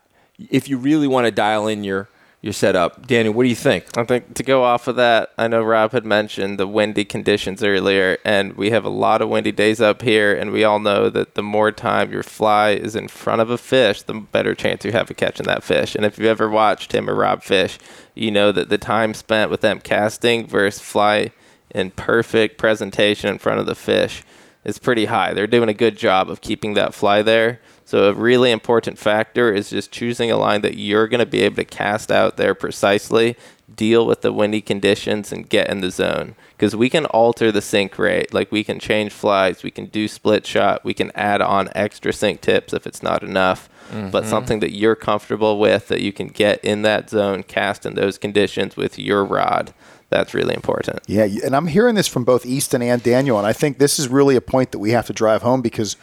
[0.49, 2.09] If you really want to dial in your
[2.41, 3.95] your setup, Daniel, what do you think?
[3.95, 7.63] I think to go off of that, I know Rob had mentioned the windy conditions
[7.63, 11.07] earlier, and we have a lot of windy days up here, and we all know
[11.11, 14.83] that the more time your fly is in front of a fish, the better chance
[14.83, 15.93] you have of catching that fish.
[15.93, 17.77] And if you've ever watched him or Rob fish,
[18.15, 21.31] you know that the time spent with them casting versus fly
[21.69, 24.23] in perfect presentation in front of the fish
[24.63, 25.33] is pretty high.
[25.33, 27.59] They're doing a good job of keeping that fly there.
[27.91, 31.41] So a really important factor is just choosing a line that you're going to be
[31.41, 33.35] able to cast out there precisely,
[33.75, 36.35] deal with the windy conditions, and get in the zone.
[36.55, 40.07] Because we can alter the sink rate, like we can change flies, we can do
[40.07, 43.67] split shot, we can add on extra sink tips if it's not enough.
[43.89, 44.29] But mm-hmm.
[44.29, 48.17] something that you're comfortable with, that you can get in that zone, cast in those
[48.17, 49.73] conditions with your rod,
[50.07, 50.99] that's really important.
[51.07, 54.07] Yeah, and I'm hearing this from both Easton and Daniel, and I think this is
[54.07, 55.97] really a point that we have to drive home because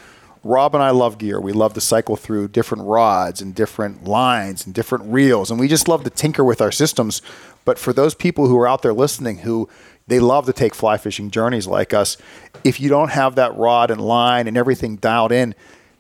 [0.45, 1.41] Rob and I love gear.
[1.41, 5.69] We love to cycle through different rods and different lines and different reels, and we
[5.69, 7.23] just love to tinker with our systems.
[7.65, 9.69] But for those people who are out there listening who
[10.07, 12.17] they love to take fly fishing journeys like us,
[12.65, 15.55] if you don't have that rod and line and everything dialed in,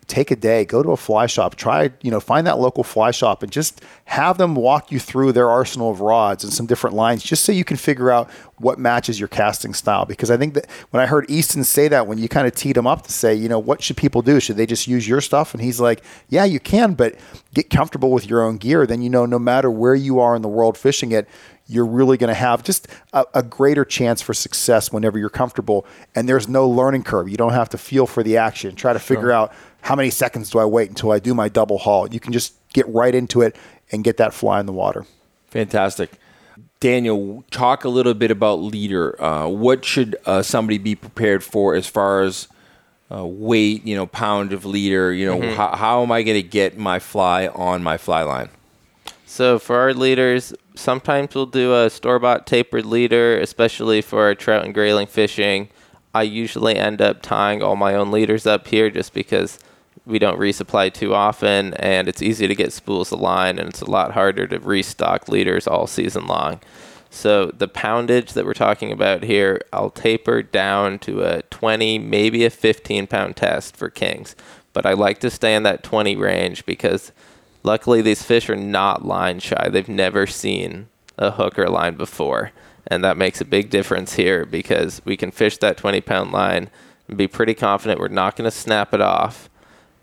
[0.08, 3.10] take a day, go to a fly shop, try, you know, find that local fly
[3.10, 6.96] shop and just have them walk you through their arsenal of rods and some different
[6.96, 10.06] lines just so you can figure out what matches your casting style.
[10.06, 12.76] Because I think that when I heard Easton say that, when you kind of teed
[12.76, 14.40] him up to say, you know, what should people do?
[14.40, 15.52] Should they just use your stuff?
[15.52, 17.14] And he's like, yeah, you can, but
[17.54, 18.86] get comfortable with your own gear.
[18.86, 21.28] Then, you know, no matter where you are in the world fishing it,
[21.68, 25.86] you're really going to have just a, a greater chance for success whenever you're comfortable.
[26.14, 27.28] And there's no learning curve.
[27.28, 29.52] You don't have to feel for the action, try to figure out
[29.82, 32.08] how many seconds do I wait until I do my double haul.
[32.08, 33.56] You can just get right into it
[33.90, 35.06] and get that fly in the water.
[35.48, 36.12] Fantastic.
[36.80, 39.20] Daniel, talk a little bit about leader.
[39.22, 42.48] Uh, what should uh, somebody be prepared for as far as
[43.10, 45.12] uh, weight, you know, pound of leader?
[45.12, 48.50] You know, how, how am I going to get my fly on my fly line?
[49.26, 54.64] So for our leaders, sometimes we'll do a store-bought tapered leader, especially for our trout
[54.64, 55.68] and grayling fishing.
[56.14, 59.58] I usually end up tying all my own leaders up here just because
[60.06, 63.80] we don't resupply too often, and it's easy to get spools of line, and it's
[63.80, 66.60] a lot harder to restock leaders all season long.
[67.10, 72.44] So the poundage that we're talking about here, I'll taper down to a 20, maybe
[72.44, 74.36] a 15 pound test for kings.
[74.72, 77.12] But I like to stay in that 20 range because
[77.62, 79.68] luckily these fish are not line shy.
[79.70, 82.52] They've never seen a hook or line before.
[82.86, 86.70] And that makes a big difference here because we can fish that 20 pound line
[87.08, 89.48] and be pretty confident we're not going to snap it off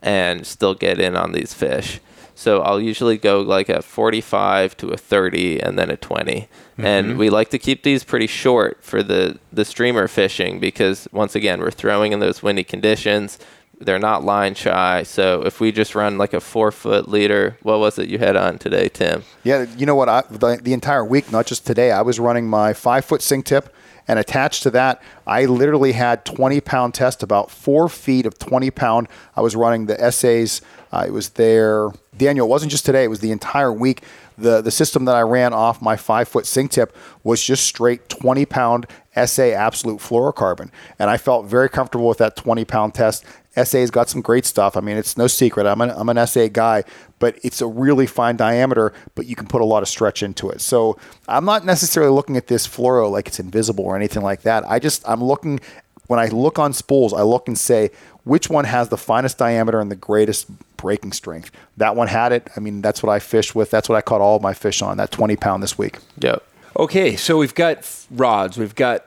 [0.05, 1.99] and still get in on these fish.
[2.35, 6.47] So I'll usually go like a 45 to a 30 and then a 20.
[6.77, 7.17] And mm-hmm.
[7.17, 11.61] we like to keep these pretty short for the, the streamer fishing because, once again,
[11.61, 13.39] we're throwing in those windy conditions.
[13.79, 15.03] They're not line shy.
[15.03, 18.35] So if we just run like a four foot leader, what was it you had
[18.35, 19.23] on today, Tim?
[19.43, 20.09] Yeah, you know what?
[20.09, 23.45] I, the, the entire week, not just today, I was running my five foot sink
[23.45, 23.73] tip,
[24.07, 28.71] and attached to that, I literally had 20 pound test, about four feet of 20
[28.71, 29.07] pound.
[29.35, 30.61] I was running the essays.
[30.91, 31.89] Uh, it was there.
[32.15, 34.03] Daniel, it wasn't just today, it was the entire week.
[34.37, 38.09] The, the system that I ran off my five foot sink tip was just straight
[38.09, 38.85] 20 pound
[39.25, 40.69] SA absolute fluorocarbon.
[40.99, 43.25] And I felt very comfortable with that 20 pound test.
[43.61, 44.75] SA's got some great stuff.
[44.75, 45.65] I mean, it's no secret.
[45.65, 46.83] I'm an, I'm an SA guy,
[47.19, 50.49] but it's a really fine diameter, but you can put a lot of stretch into
[50.49, 50.61] it.
[50.61, 50.97] So
[51.27, 54.63] I'm not necessarily looking at this fluoro like it's invisible or anything like that.
[54.69, 55.59] I just, I'm looking,
[56.07, 57.91] when I look on spools, I look and say,
[58.23, 60.47] which one has the finest diameter and the greatest
[60.77, 61.51] breaking strength?
[61.77, 62.49] That one had it.
[62.57, 63.69] I mean, that's what I fished with.
[63.71, 65.97] That's what I caught all of my fish on, that 20 pound this week.
[66.19, 66.43] Yep.
[66.77, 69.05] Okay, so we've got rods, we've got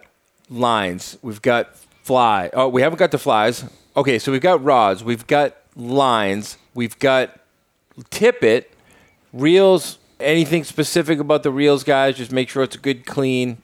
[0.48, 2.48] lines, we've got fly.
[2.54, 3.64] Oh, we haven't got the flies.
[3.98, 7.36] Okay, so we've got rods, we've got lines, we've got
[8.10, 8.72] tippet,
[9.32, 9.98] reels.
[10.20, 12.16] Anything specific about the reels, guys?
[12.16, 13.60] Just make sure it's a good, clean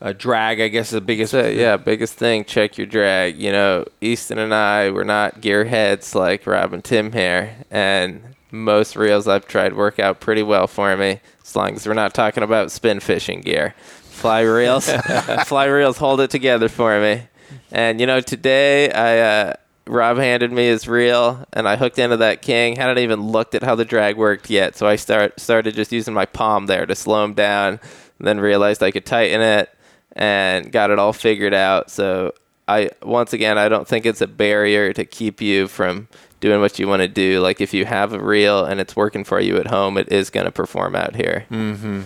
[0.00, 0.58] uh, drag.
[0.62, 1.32] I guess is the biggest.
[1.32, 3.36] So, yeah, biggest thing, check your drag.
[3.36, 7.54] You know, Easton and I, we're not gearheads like Rob and Tim here.
[7.70, 11.92] And most reels I've tried work out pretty well for me, as long as we're
[11.92, 13.74] not talking about spin fishing gear.
[14.00, 14.88] Fly reels,
[15.44, 17.24] fly reels hold it together for me.
[17.70, 19.54] And, you know, today I, uh,
[19.86, 22.76] Rob handed me his reel, and I hooked into that king.
[22.76, 26.14] Hadn't even looked at how the drag worked yet, so I start started just using
[26.14, 27.80] my palm there to slow him down.
[28.18, 29.70] Then realized I could tighten it,
[30.12, 31.90] and got it all figured out.
[31.90, 32.32] So
[32.66, 36.08] I once again, I don't think it's a barrier to keep you from
[36.40, 37.40] doing what you want to do.
[37.40, 40.30] Like if you have a reel and it's working for you at home, it is
[40.30, 41.46] going to perform out here.
[41.50, 42.02] Mm-hmm.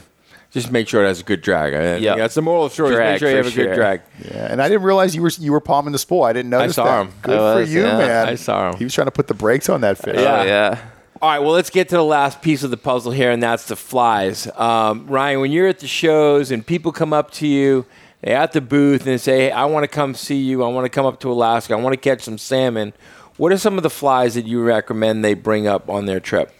[0.50, 1.74] Just make sure it has a good drag.
[1.74, 2.16] I think Yep.
[2.16, 2.90] That's the moral of the story.
[2.90, 4.00] is Drag Make sure you for have a good drag.
[4.24, 6.22] Yeah, and I didn't realize you were you were palming the spool.
[6.22, 7.06] I didn't notice saw that.
[7.06, 7.14] him.
[7.22, 7.98] Good I for was, you, yeah.
[7.98, 8.28] man.
[8.28, 8.78] I saw him.
[8.78, 10.16] He was trying to put the brakes on that fish.
[10.16, 10.78] Oh yeah.
[11.20, 13.66] All right, well, let's get to the last piece of the puzzle here, and that's
[13.66, 14.46] the flies.
[14.56, 17.86] Um, Ryan, when you're at the shows and people come up to you
[18.20, 20.64] they're at the booth and they say, hey, I want to come see you.
[20.64, 21.74] I want to come up to Alaska.
[21.74, 22.92] I want to catch some salmon.
[23.36, 26.52] What are some of the flies that you recommend they bring up on their trip?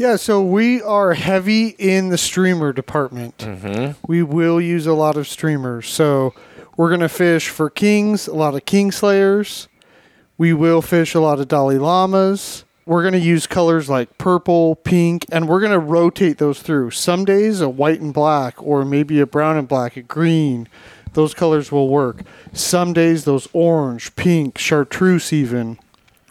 [0.00, 3.36] Yeah, so we are heavy in the streamer department.
[3.36, 4.00] Mm-hmm.
[4.10, 5.90] We will use a lot of streamers.
[5.90, 6.32] So
[6.74, 9.68] we're going to fish for kings, a lot of king slayers.
[10.38, 12.64] We will fish a lot of Dolly Llamas.
[12.86, 16.92] We're going to use colors like purple, pink, and we're going to rotate those through.
[16.92, 20.66] Some days a white and black, or maybe a brown and black, a green.
[21.12, 22.22] Those colors will work.
[22.54, 25.78] Some days those orange, pink, chartreuse, even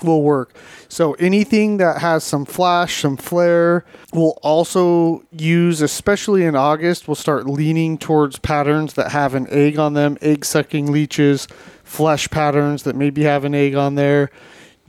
[0.04, 0.56] will work.
[0.92, 7.14] So anything that has some flash, some flare, we'll also use, especially in August, we'll
[7.14, 11.48] start leaning towards patterns that have an egg on them, egg sucking leeches,
[11.84, 14.32] flesh patterns that maybe have an egg on there.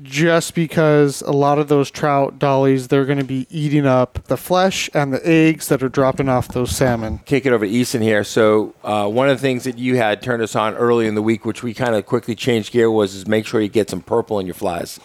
[0.03, 4.39] Just because a lot of those trout dollies, they're going to be eating up the
[4.39, 7.21] flesh and the eggs that are dropping off those salmon.
[7.27, 8.25] Kick it over to Easton here.
[8.25, 11.21] So uh, one of the things that you had turned us on early in the
[11.21, 14.01] week, which we kind of quickly changed gear, was is make sure you get some
[14.01, 14.99] purple in your flies.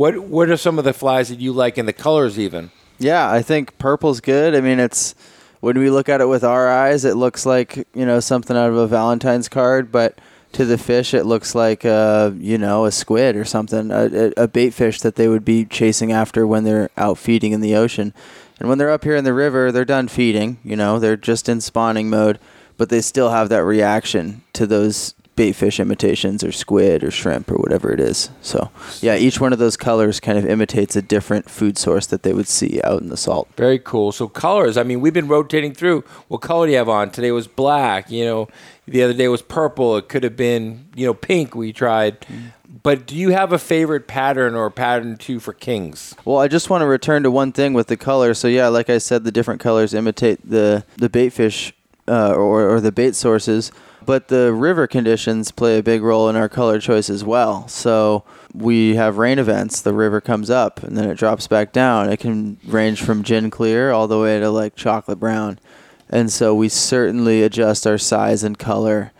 [0.00, 2.70] What What are some of the flies that you like in the colors even?
[2.98, 4.54] Yeah, I think purple's good.
[4.54, 5.14] I mean, it's
[5.60, 8.70] when we look at it with our eyes, it looks like you know something out
[8.70, 10.18] of a Valentine's card, but
[10.52, 14.48] to the fish, it looks like uh, you know a squid or something, a, a
[14.48, 18.14] bait fish that they would be chasing after when they're out feeding in the ocean.
[18.58, 20.60] And when they're up here in the river, they're done feeding.
[20.64, 22.38] You know, they're just in spawning mode,
[22.78, 27.50] but they still have that reaction to those bait fish imitations or squid or shrimp
[27.50, 28.28] or whatever it is.
[28.42, 28.70] So,
[29.00, 32.34] yeah, each one of those colors kind of imitates a different food source that they
[32.34, 33.48] would see out in the salt.
[33.56, 34.12] Very cool.
[34.12, 34.76] So colors.
[34.76, 36.02] I mean, we've been rotating through.
[36.28, 37.10] What color do you have on?
[37.10, 38.10] Today was black.
[38.10, 38.48] You know,
[38.86, 39.96] the other day was purple.
[39.96, 41.54] It could have been you know pink.
[41.54, 42.26] We tried.
[42.82, 46.14] But do you have a favorite pattern or pattern two for kings?
[46.26, 48.34] Well, I just want to return to one thing with the color.
[48.34, 51.72] So yeah, like I said, the different colors imitate the the bait fish
[52.08, 53.72] uh, or or the bait sources,
[54.06, 57.68] but the river conditions play a big role in our color choice as well.
[57.68, 58.24] So
[58.54, 59.80] we have rain events.
[59.80, 62.10] The river comes up and then it drops back down.
[62.10, 65.58] It can range from gin clear all the way to like chocolate brown,
[66.08, 69.12] and so we certainly adjust our size and color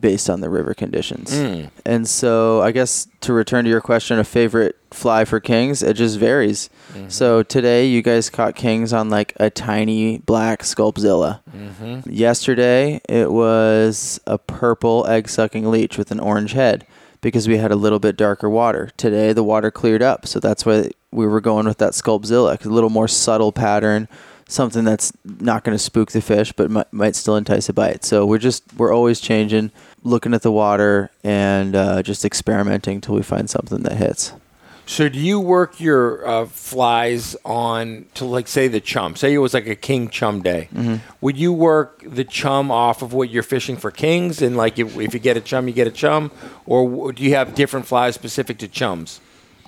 [0.00, 1.36] based on the river conditions.
[1.36, 1.66] Hmm.
[1.84, 5.94] And so I guess to return to your question, a favorite fly for kings, it
[5.94, 6.70] just varies.
[6.92, 7.08] Mm-hmm.
[7.08, 11.40] So today you guys caught kings on like a tiny black sculpzilla.
[11.54, 12.10] Mm-hmm.
[12.10, 16.86] Yesterday it was a purple egg sucking leech with an orange head
[17.20, 18.90] because we had a little bit darker water.
[18.96, 22.68] Today the water cleared up, so that's why we were going with that Sculpzilla, a
[22.68, 24.08] little more subtle pattern,
[24.48, 28.04] something that's not going to spook the fish but might, might still entice a bite.
[28.04, 29.72] So we're just we're always changing,
[30.02, 34.32] looking at the water and uh, just experimenting until we find something that hits.
[34.86, 39.16] So do you work your uh, flies on to like say the chum?
[39.16, 40.70] Say it was like a king chum day.
[41.20, 44.96] Would you work the chum off of what you're fishing for kings, and like if,
[44.98, 46.30] if you get a chum, you get a chum,
[46.64, 49.20] or do you have different flies specific to chums?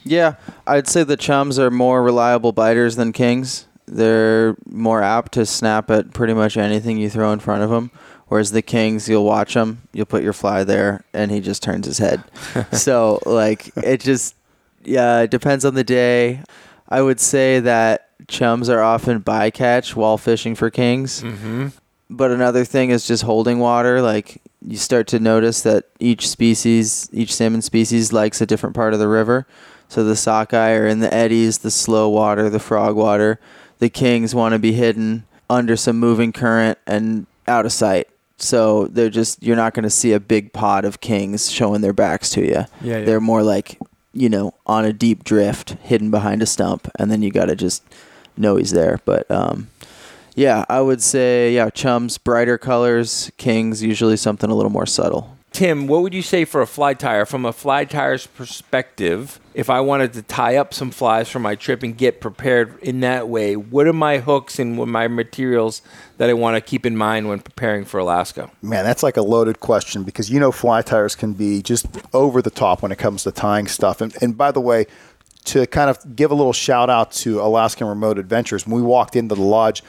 [0.04, 3.66] Yeah, I'd say the chums are more reliable biters than kings.
[3.86, 7.90] They're more apt to snap at pretty much anything you throw in front of them.
[8.30, 11.84] Whereas the kings, you'll watch them, you'll put your fly there, and he just turns
[11.84, 12.22] his head.
[12.72, 14.36] so like it just
[14.84, 16.44] yeah, it depends on the day.
[16.88, 21.24] I would say that chums are often bycatch while fishing for kings.
[21.24, 21.68] Mm-hmm.
[22.08, 24.00] But another thing is just holding water.
[24.00, 28.94] Like you start to notice that each species, each salmon species, likes a different part
[28.94, 29.44] of the river.
[29.88, 33.40] So the sockeye are in the eddies, the slow water, the frog water.
[33.80, 38.06] The kings want to be hidden under some moving current and out of sight.
[38.40, 41.92] So they're just you're not going to see a big pod of kings showing their
[41.92, 42.52] backs to you.
[42.52, 43.04] Yeah, yeah.
[43.04, 43.78] They're more like
[44.12, 47.56] you know on a deep drift, hidden behind a stump, and then you got to
[47.56, 47.82] just
[48.36, 49.00] know he's there.
[49.04, 49.68] But um,
[50.34, 55.36] yeah, I would say yeah, chums, brighter colors, kings, usually something a little more subtle.
[55.52, 57.26] Tim, what would you say for a fly tire?
[57.26, 61.56] From a fly tire's perspective, if I wanted to tie up some flies for my
[61.56, 65.82] trip and get prepared in that way, what are my hooks and what my materials
[66.18, 68.48] that I want to keep in mind when preparing for Alaska?
[68.62, 72.40] Man, that's like a loaded question because you know fly tires can be just over
[72.40, 74.00] the top when it comes to tying stuff.
[74.00, 74.86] And, and by the way,
[75.46, 79.16] to kind of give a little shout out to Alaskan Remote Adventures, when we walked
[79.16, 79.82] into the lodge,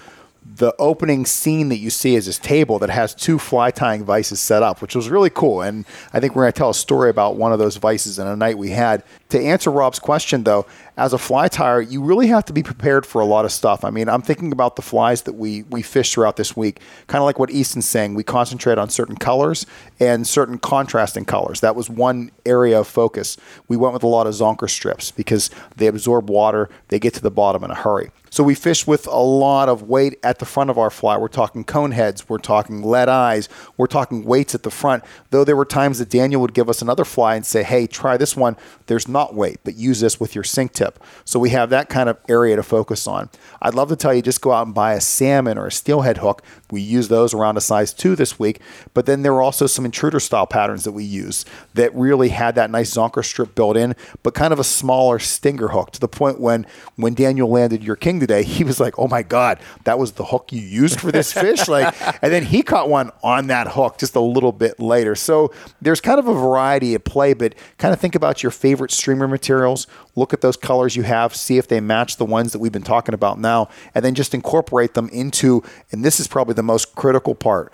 [0.44, 4.40] the opening scene that you see is this table that has two fly tying vices
[4.40, 5.62] set up, which was really cool.
[5.62, 8.26] And I think we're going to tell a story about one of those vices in
[8.26, 9.04] a night we had.
[9.30, 10.66] To answer Rob's question, though,
[10.98, 13.86] as a fly tire, you really have to be prepared for a lot of stuff.
[13.86, 16.80] I mean, I'm thinking about the flies that we we fish throughout this week.
[17.06, 19.68] Kind of like what Easton's saying, we concentrate on certain colors
[20.00, 21.60] and certain contrasting colors.
[21.60, 23.38] That was one area of focus.
[23.68, 27.22] We went with a lot of zonker strips because they absorb water, they get to
[27.22, 28.12] the bottom in a hurry.
[28.34, 31.18] So we fish with a lot of weight at the front of our fly.
[31.18, 35.04] We're talking cone heads, we're talking lead eyes, we're talking weights at the front.
[35.32, 38.16] Though there were times that Daniel would give us another fly and say, "Hey, try
[38.16, 38.56] this one.
[38.88, 42.08] There's not weight, but use this with your sink tip." So we have that kind
[42.08, 43.30] of area to focus on.
[43.62, 46.20] I'd love to tell you just go out and buy a salmon or a steelhead
[46.20, 46.42] hook.
[46.72, 48.62] We use those around a size 2 this week,
[48.94, 52.56] but then there were also some intruder style patterns that we use that really had
[52.56, 56.08] that nice zonker strip built in, but kind of a smaller stinger hook to the
[56.08, 56.66] point when
[56.96, 60.24] when Daniel landed your king today, he was like, "Oh my god, that was the
[60.24, 61.94] hook you used for this fish!" like,
[62.24, 65.16] and then he caught one on that hook just a little bit later.
[65.16, 65.52] So
[65.82, 69.28] there's kind of a variety of play, but kind of think about your favorite streamer
[69.28, 69.88] materials.
[70.16, 72.84] Look at those colors you have, see if they match the ones that we've been
[72.84, 75.64] talking about now, and then just incorporate them into.
[75.92, 77.74] And this is probably the most critical part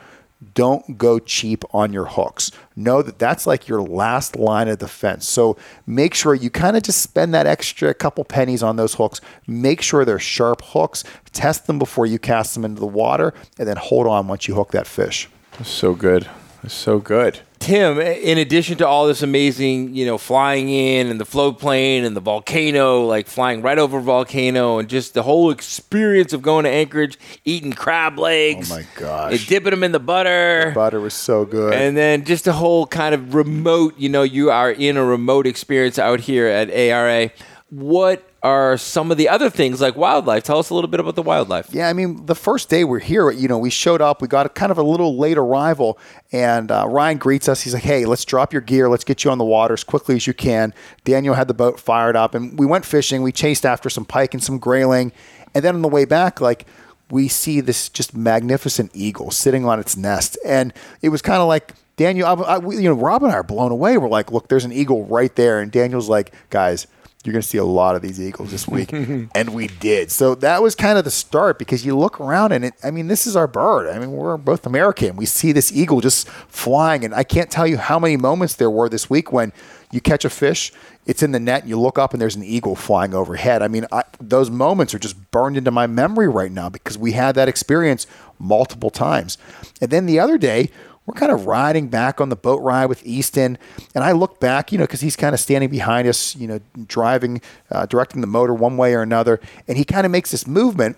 [0.54, 2.52] don't go cheap on your hooks.
[2.76, 5.28] Know that that's like your last line of defense.
[5.28, 5.58] So
[5.88, 9.20] make sure you kind of just spend that extra couple pennies on those hooks.
[9.48, 11.04] Make sure they're sharp hooks.
[11.32, 14.56] Test them before you cast them into the water, and then hold on once you
[14.56, 15.28] hook that fish.
[15.64, 16.28] So good.
[16.68, 17.40] So good.
[17.60, 22.06] Tim, in addition to all this amazing, you know, flying in and the float plane
[22.06, 26.66] and the volcano, like flying right over volcano and just the whole experience of going
[26.66, 28.72] to Anchorage, eating crab legs.
[28.72, 29.32] Oh my gosh.
[29.34, 30.66] And dipping them in the butter.
[30.70, 31.74] The butter was so good.
[31.74, 35.48] And then just the whole kind of remote, you know, you are in a remote
[35.48, 37.32] experience out here at ARA.
[37.70, 40.44] What are some of the other things like wildlife?
[40.44, 41.70] Tell us a little bit about the wildlife.
[41.72, 44.46] Yeah, I mean, the first day we're here, you know, we showed up, we got
[44.46, 45.98] a kind of a little late arrival,
[46.32, 47.62] and uh, Ryan greets us.
[47.62, 50.16] He's like, hey, let's drop your gear, let's get you on the water as quickly
[50.16, 50.74] as you can.
[51.04, 53.22] Daniel had the boat fired up, and we went fishing.
[53.24, 55.12] We chased after some pike and some grayling,
[55.56, 56.66] and then on the way back, like,
[57.10, 61.48] we see this just magnificent eagle sitting on its nest, and it was kind of
[61.48, 63.98] like Daniel, I, I, you know, Rob and I are blown away.
[63.98, 66.86] We're like, look, there's an eagle right there, and Daniel's like, guys
[67.24, 68.94] you're going to see a lot of these eagles this week.
[68.94, 70.12] and we did.
[70.12, 73.08] So that was kind of the start because you look around and it, I mean,
[73.08, 73.90] this is our bird.
[73.90, 75.16] I mean, we're both American.
[75.18, 77.04] We see this eagle just flying.
[77.04, 79.52] And I can't tell you how many moments there were this week when
[79.92, 80.72] you catch a fish,
[81.06, 83.62] it's in the net, and you look up and there's an eagle flying overhead.
[83.62, 87.14] I mean, I, those moments are just burned into my memory right now because we
[87.14, 88.06] had that experience
[88.38, 89.38] multiple times.
[89.82, 90.70] And then the other day,
[91.08, 93.58] we're kind of riding back on the boat ride with Easton.
[93.96, 96.60] And I look back, you know, because he's kind of standing behind us, you know,
[96.86, 97.42] driving,
[97.72, 99.40] uh, directing the motor one way or another.
[99.70, 100.98] And he kind of makes this movement.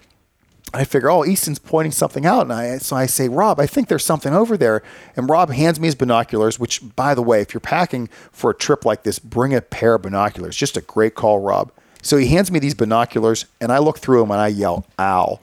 [0.74, 2.42] I figure, oh, Easton's pointing something out.
[2.42, 4.82] And I, so I say, Rob, I think there's something over there.
[5.16, 8.56] And Rob hands me his binoculars, which, by the way, if you're packing for a
[8.56, 10.56] trip like this, bring a pair of binoculars.
[10.56, 11.72] Just a great call, Rob.
[12.02, 15.40] So he hands me these binoculars, and I look through them and I yell, ow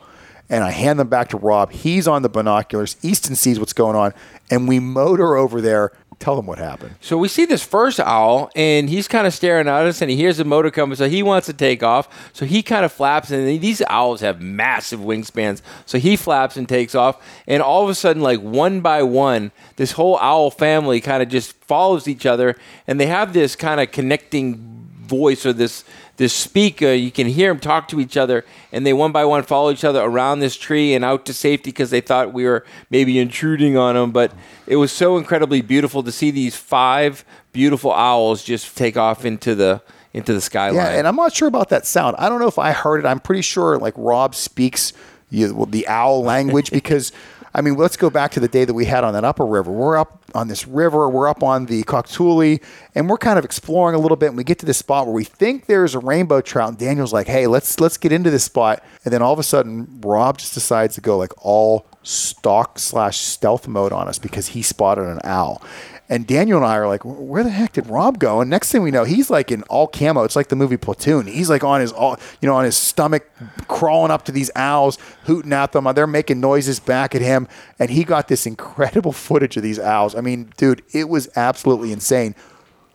[0.48, 1.72] and I hand them back to Rob.
[1.72, 2.96] He's on the binoculars.
[3.02, 4.14] Easton sees what's going on,
[4.50, 5.92] and we motor over there.
[6.18, 6.94] Tell them what happened.
[7.02, 10.16] So we see this first owl, and he's kind of staring at us, and he
[10.16, 12.30] hears the motor coming, so he wants to take off.
[12.32, 15.60] So he kind of flaps, and these owls have massive wingspans.
[15.84, 19.52] So he flaps and takes off, and all of a sudden, like one by one,
[19.76, 23.78] this whole owl family kind of just follows each other, and they have this kind
[23.78, 25.84] of connecting voice or this
[26.16, 26.92] this speaker.
[26.92, 29.84] You can hear them talk to each other, and they one by one follow each
[29.84, 33.76] other around this tree and out to safety because they thought we were maybe intruding
[33.76, 34.12] on them.
[34.12, 34.32] But
[34.66, 39.54] it was so incredibly beautiful to see these five beautiful owls just take off into
[39.54, 40.76] the into the skyline.
[40.76, 42.16] Yeah, and I'm not sure about that sound.
[42.18, 43.06] I don't know if I heard it.
[43.06, 44.92] I'm pretty sure like Rob speaks
[45.30, 47.12] you the owl language because
[47.56, 49.72] I mean, let's go back to the day that we had on that upper river.
[49.72, 52.62] We're up on this river, we're up on the Koktuli,
[52.94, 54.26] and we're kind of exploring a little bit.
[54.26, 57.14] And we get to this spot where we think there's a rainbow trout, and Daniel's
[57.14, 60.36] like, "Hey, let's let's get into this spot." And then all of a sudden, Rob
[60.36, 65.06] just decides to go like all stalk slash stealth mode on us because he spotted
[65.06, 65.62] an owl.
[66.08, 68.40] And Daniel and I are like, where the heck did Rob go?
[68.40, 70.22] And next thing we know, he's like in all camo.
[70.22, 71.26] It's like the movie Platoon.
[71.26, 73.28] He's like on his all, you know, on his stomach,
[73.66, 75.88] crawling up to these owls, hooting at them.
[75.94, 77.48] They're making noises back at him,
[77.78, 80.14] and he got this incredible footage of these owls.
[80.14, 82.36] I mean, dude, it was absolutely insane.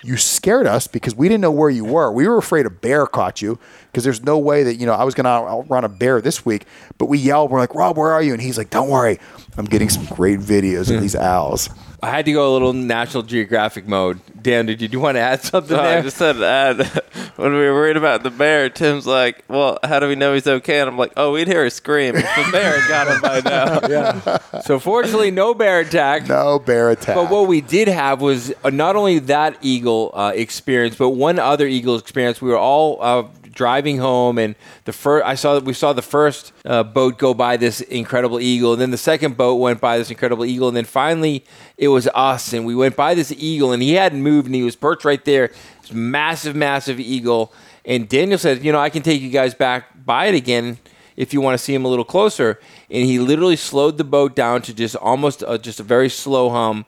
[0.04, 2.12] You scared us because we didn't know where you were.
[2.12, 3.60] We were afraid a bear caught you
[3.92, 6.46] because there's no way that you know I was going to outrun a bear this
[6.46, 6.66] week.
[6.98, 8.34] But we yelled, we're like, Rob, where are you?
[8.34, 9.20] And he's like, Don't worry,
[9.58, 11.02] I'm getting some great videos of hmm.
[11.02, 11.70] these owls.
[12.04, 14.20] I had to go a little National Geographic mode.
[14.42, 16.00] Dan, did you, do you want to add something No, there?
[16.00, 16.78] I just said add
[17.36, 18.70] when we were worried about the bear.
[18.72, 21.64] Tim's like, "Well, how do we know he's okay?" And I'm like, "Oh, we'd hear
[21.64, 23.42] a scream if the bear got him by
[24.52, 26.28] now." so fortunately, no bear attack.
[26.28, 27.16] No bear attack.
[27.16, 31.38] But what we did have was uh, not only that eagle uh, experience, but one
[31.38, 32.42] other eagle experience.
[32.42, 36.54] We were all uh, driving home, and the first I saw we saw the first
[36.66, 40.10] uh, boat go by this incredible eagle, and then the second boat went by this
[40.10, 41.44] incredible eagle, and then finally
[41.78, 44.64] it was us, and we went by this eagle, and he hadn't moved, and he
[44.64, 47.54] was perched right there, this massive, massive eagle.
[47.86, 50.78] And Daniel said, "You know, I can take you guys back by it again."
[51.18, 52.60] if you want to see him a little closer.
[52.90, 56.50] And he literally slowed the boat down to just almost uh, just a very slow
[56.50, 56.86] hum.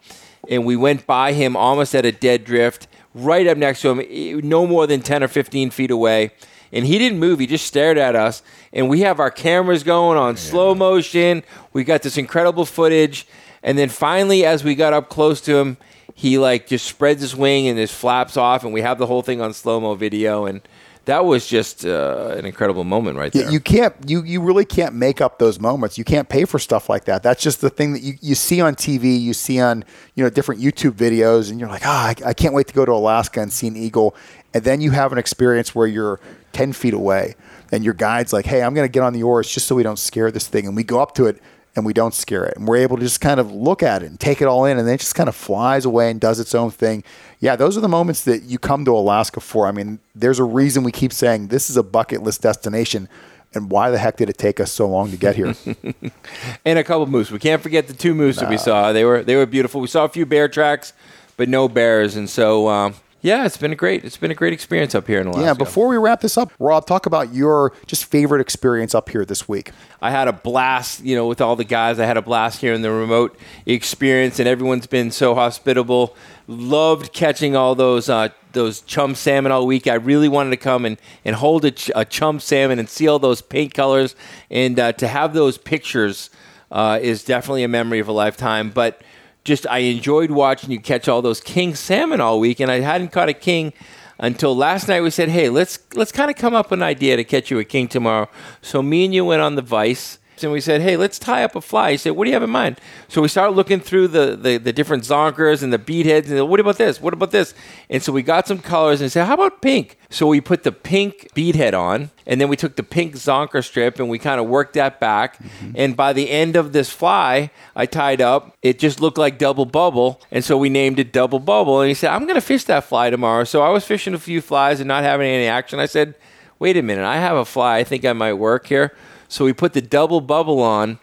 [0.50, 4.48] And we went by him almost at a dead drift, right up next to him,
[4.48, 6.32] no more than 10 or 15 feet away.
[6.74, 7.40] And he didn't move.
[7.40, 8.42] He just stared at us.
[8.74, 11.44] And we have our cameras going on slow motion.
[11.72, 13.28] We got this incredible footage.
[13.62, 15.78] And then finally, as we got up close to him,
[16.16, 18.64] he like just spreads his wing and just flaps off.
[18.64, 20.46] And we have the whole thing on slow mo video.
[20.46, 20.62] And
[21.06, 23.44] that was just uh, an incredible moment right there.
[23.44, 25.98] Yeah, you can't you you really can't make up those moments.
[25.98, 27.24] You can't pay for stuff like that.
[27.24, 29.84] That's just the thing that you, you see on TV, you see on
[30.16, 32.86] you know different YouTube videos, and you're like, ah, I, I can't wait to go
[32.86, 34.16] to Alaska and see an eagle.
[34.54, 36.20] And then you have an experience where you're
[36.54, 37.36] ten feet away,
[37.72, 39.84] and your guide's like, hey, I'm going to get on the oars just so we
[39.84, 40.68] don't scare this thing.
[40.68, 41.42] And we go up to it
[41.76, 44.06] and we don't scare it, and we're able to just kind of look at it
[44.06, 46.40] and take it all in, and then it just kind of flies away and does
[46.40, 47.04] its own thing.
[47.40, 49.66] Yeah, those are the moments that you come to Alaska for.
[49.66, 53.10] I mean, there's a reason we keep saying this is a bucket list destination.
[53.56, 55.54] And why the heck did it take us so long to get here?
[56.66, 57.30] and a couple moose.
[57.30, 58.92] We can't forget the two moose that we saw.
[58.92, 59.80] They were they were beautiful.
[59.80, 60.94] We saw a few bear tracks,
[61.38, 62.16] but no bears.
[62.16, 65.22] And so, um, yeah, it's been a great it's been a great experience up here
[65.22, 65.46] in Alaska.
[65.46, 69.24] yeah, before we wrap this up, Rob, talk about your just favorite experience up here
[69.24, 69.72] this week.
[70.02, 72.00] I had a blast, you know, with all the guys.
[72.00, 76.18] I had a blast here in the remote experience, and everyone's been so hospitable.
[76.48, 79.88] Loved catching all those uh, those chum salmon all week.
[79.88, 83.08] I really wanted to come and, and hold a, ch- a chum salmon and see
[83.08, 84.18] all those paint colors,
[84.52, 86.30] and uh, to have those pictures
[86.74, 88.70] uh, is definitely a memory of a lifetime.
[88.70, 89.02] But
[89.44, 93.12] just I enjoyed watching you catch all those king salmon all week, and I hadn't
[93.12, 93.74] caught a king
[94.20, 95.02] until last night.
[95.02, 97.60] We said, "Hey, let's let's kind of come up with an idea to catch you
[97.60, 98.30] a king tomorrow."
[98.62, 101.56] So me and you went on the Vice, and we said, "Hey, let's tie up
[101.56, 104.10] a fly." He said, "What do you have in mind?" So we started looking through
[104.10, 107.02] the the, the different zonkers and the bead heads, and what about this?
[107.02, 107.54] What about this?
[107.90, 110.72] And so we got some colors and said, "How about pink?" So we put the
[110.72, 114.40] pink bead head on, and then we took the pink zonker strip and we kind
[114.40, 115.42] of worked that back.
[115.42, 115.72] Mm-hmm.
[115.76, 118.56] And by the end of this fly, I tied up.
[118.62, 121.82] It just looked like double bubble, and so we named it double bubble.
[121.82, 124.20] And he said, "I'm going to fish that fly tomorrow." So I was fishing a
[124.20, 125.80] few flies and not having any action.
[125.80, 126.16] I said,
[126.64, 127.76] "Wait a minute, I have a fly.
[127.80, 128.94] I think I might work here."
[129.28, 130.98] So we put the double bubble on,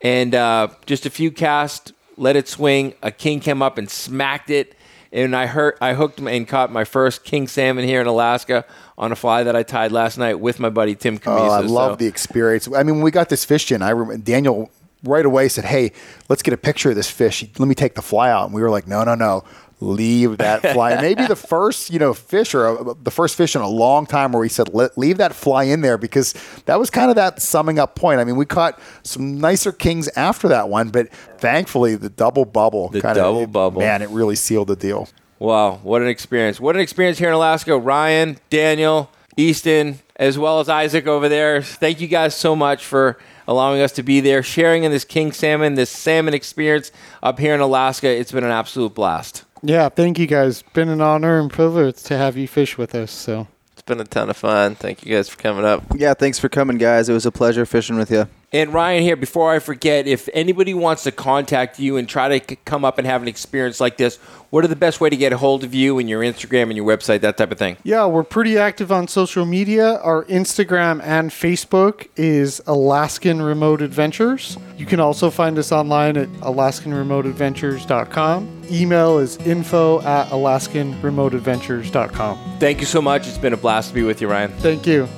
[0.00, 2.94] and uh, just a few casts, let it swing.
[3.00, 4.74] A king came up and smacked it,
[5.12, 5.78] and I hurt.
[5.80, 8.64] I hooked and caught my first king salmon here in Alaska
[8.98, 11.48] on a fly that I tied last night with my buddy Tim Cammisa.
[11.48, 12.66] Oh, I love So- the experience.
[12.74, 14.68] I mean, when we got this fish in, I remember Daniel
[15.04, 15.92] right away said, "Hey,
[16.28, 17.44] let's get a picture of this fish.
[17.58, 19.44] Let me take the fly out." And we were like, "No, no, no."
[19.80, 21.00] Leave that fly.
[21.00, 24.32] Maybe the first, you know, fish or uh, the first fish in a long time
[24.32, 26.32] where we said, "Leave that fly in there," because
[26.66, 28.20] that was kind of that summing up point.
[28.20, 32.88] I mean, we caught some nicer kings after that one, but thankfully, the double bubble,
[32.88, 33.80] The double bubble.
[33.80, 35.08] man, it really sealed the deal.
[35.38, 36.60] Wow, what an experience.
[36.60, 37.76] What an experience here in Alaska.
[37.76, 41.60] Ryan, Daniel, Easton, as well as Isaac over there.
[41.60, 45.32] Thank you guys so much for allowing us to be there, sharing in this king
[45.32, 48.08] salmon, this salmon experience up here in Alaska.
[48.08, 49.44] It's been an absolute blast.
[49.66, 50.62] Yeah, thank you guys.
[50.74, 53.10] Been an honor and privilege to have you fish with us.
[53.10, 54.74] So It's been a ton of fun.
[54.74, 55.82] Thank you guys for coming up.
[55.96, 57.08] Yeah, thanks for coming, guys.
[57.08, 58.28] It was a pleasure fishing with you.
[58.54, 62.54] And Ryan, here, before I forget, if anybody wants to contact you and try to
[62.54, 64.18] c- come up and have an experience like this,
[64.50, 66.76] what are the best way to get a hold of you and your Instagram and
[66.76, 67.76] your website, that type of thing?
[67.82, 69.98] yeah, we're pretty active on social media.
[69.98, 74.56] Our Instagram and Facebook is Alaskan Remote Adventures.
[74.76, 78.62] You can also find us online at AlaskanRemoteAdventures.com.
[78.70, 82.58] Email is info at AlaskanRemoteAdventures.com.
[82.60, 83.26] Thank you so much.
[83.26, 84.52] It's been a blast to be with you, Ryan.
[84.58, 85.08] Thank you.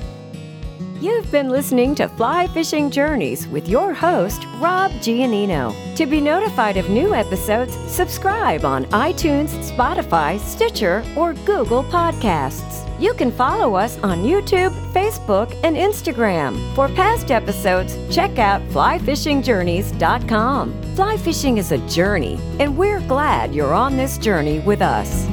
[1.01, 5.74] You've been listening to Fly Fishing Journeys with your host, Rob Giannino.
[5.97, 12.88] To be notified of new episodes, subscribe on iTunes, Spotify, Stitcher, or Google Podcasts.
[12.99, 16.57] You can follow us on YouTube, Facebook, and Instagram.
[16.74, 20.82] For past episodes, check out flyfishingjourneys.com.
[20.94, 25.26] Fly fishing is a journey, and we're glad you're on this journey with us.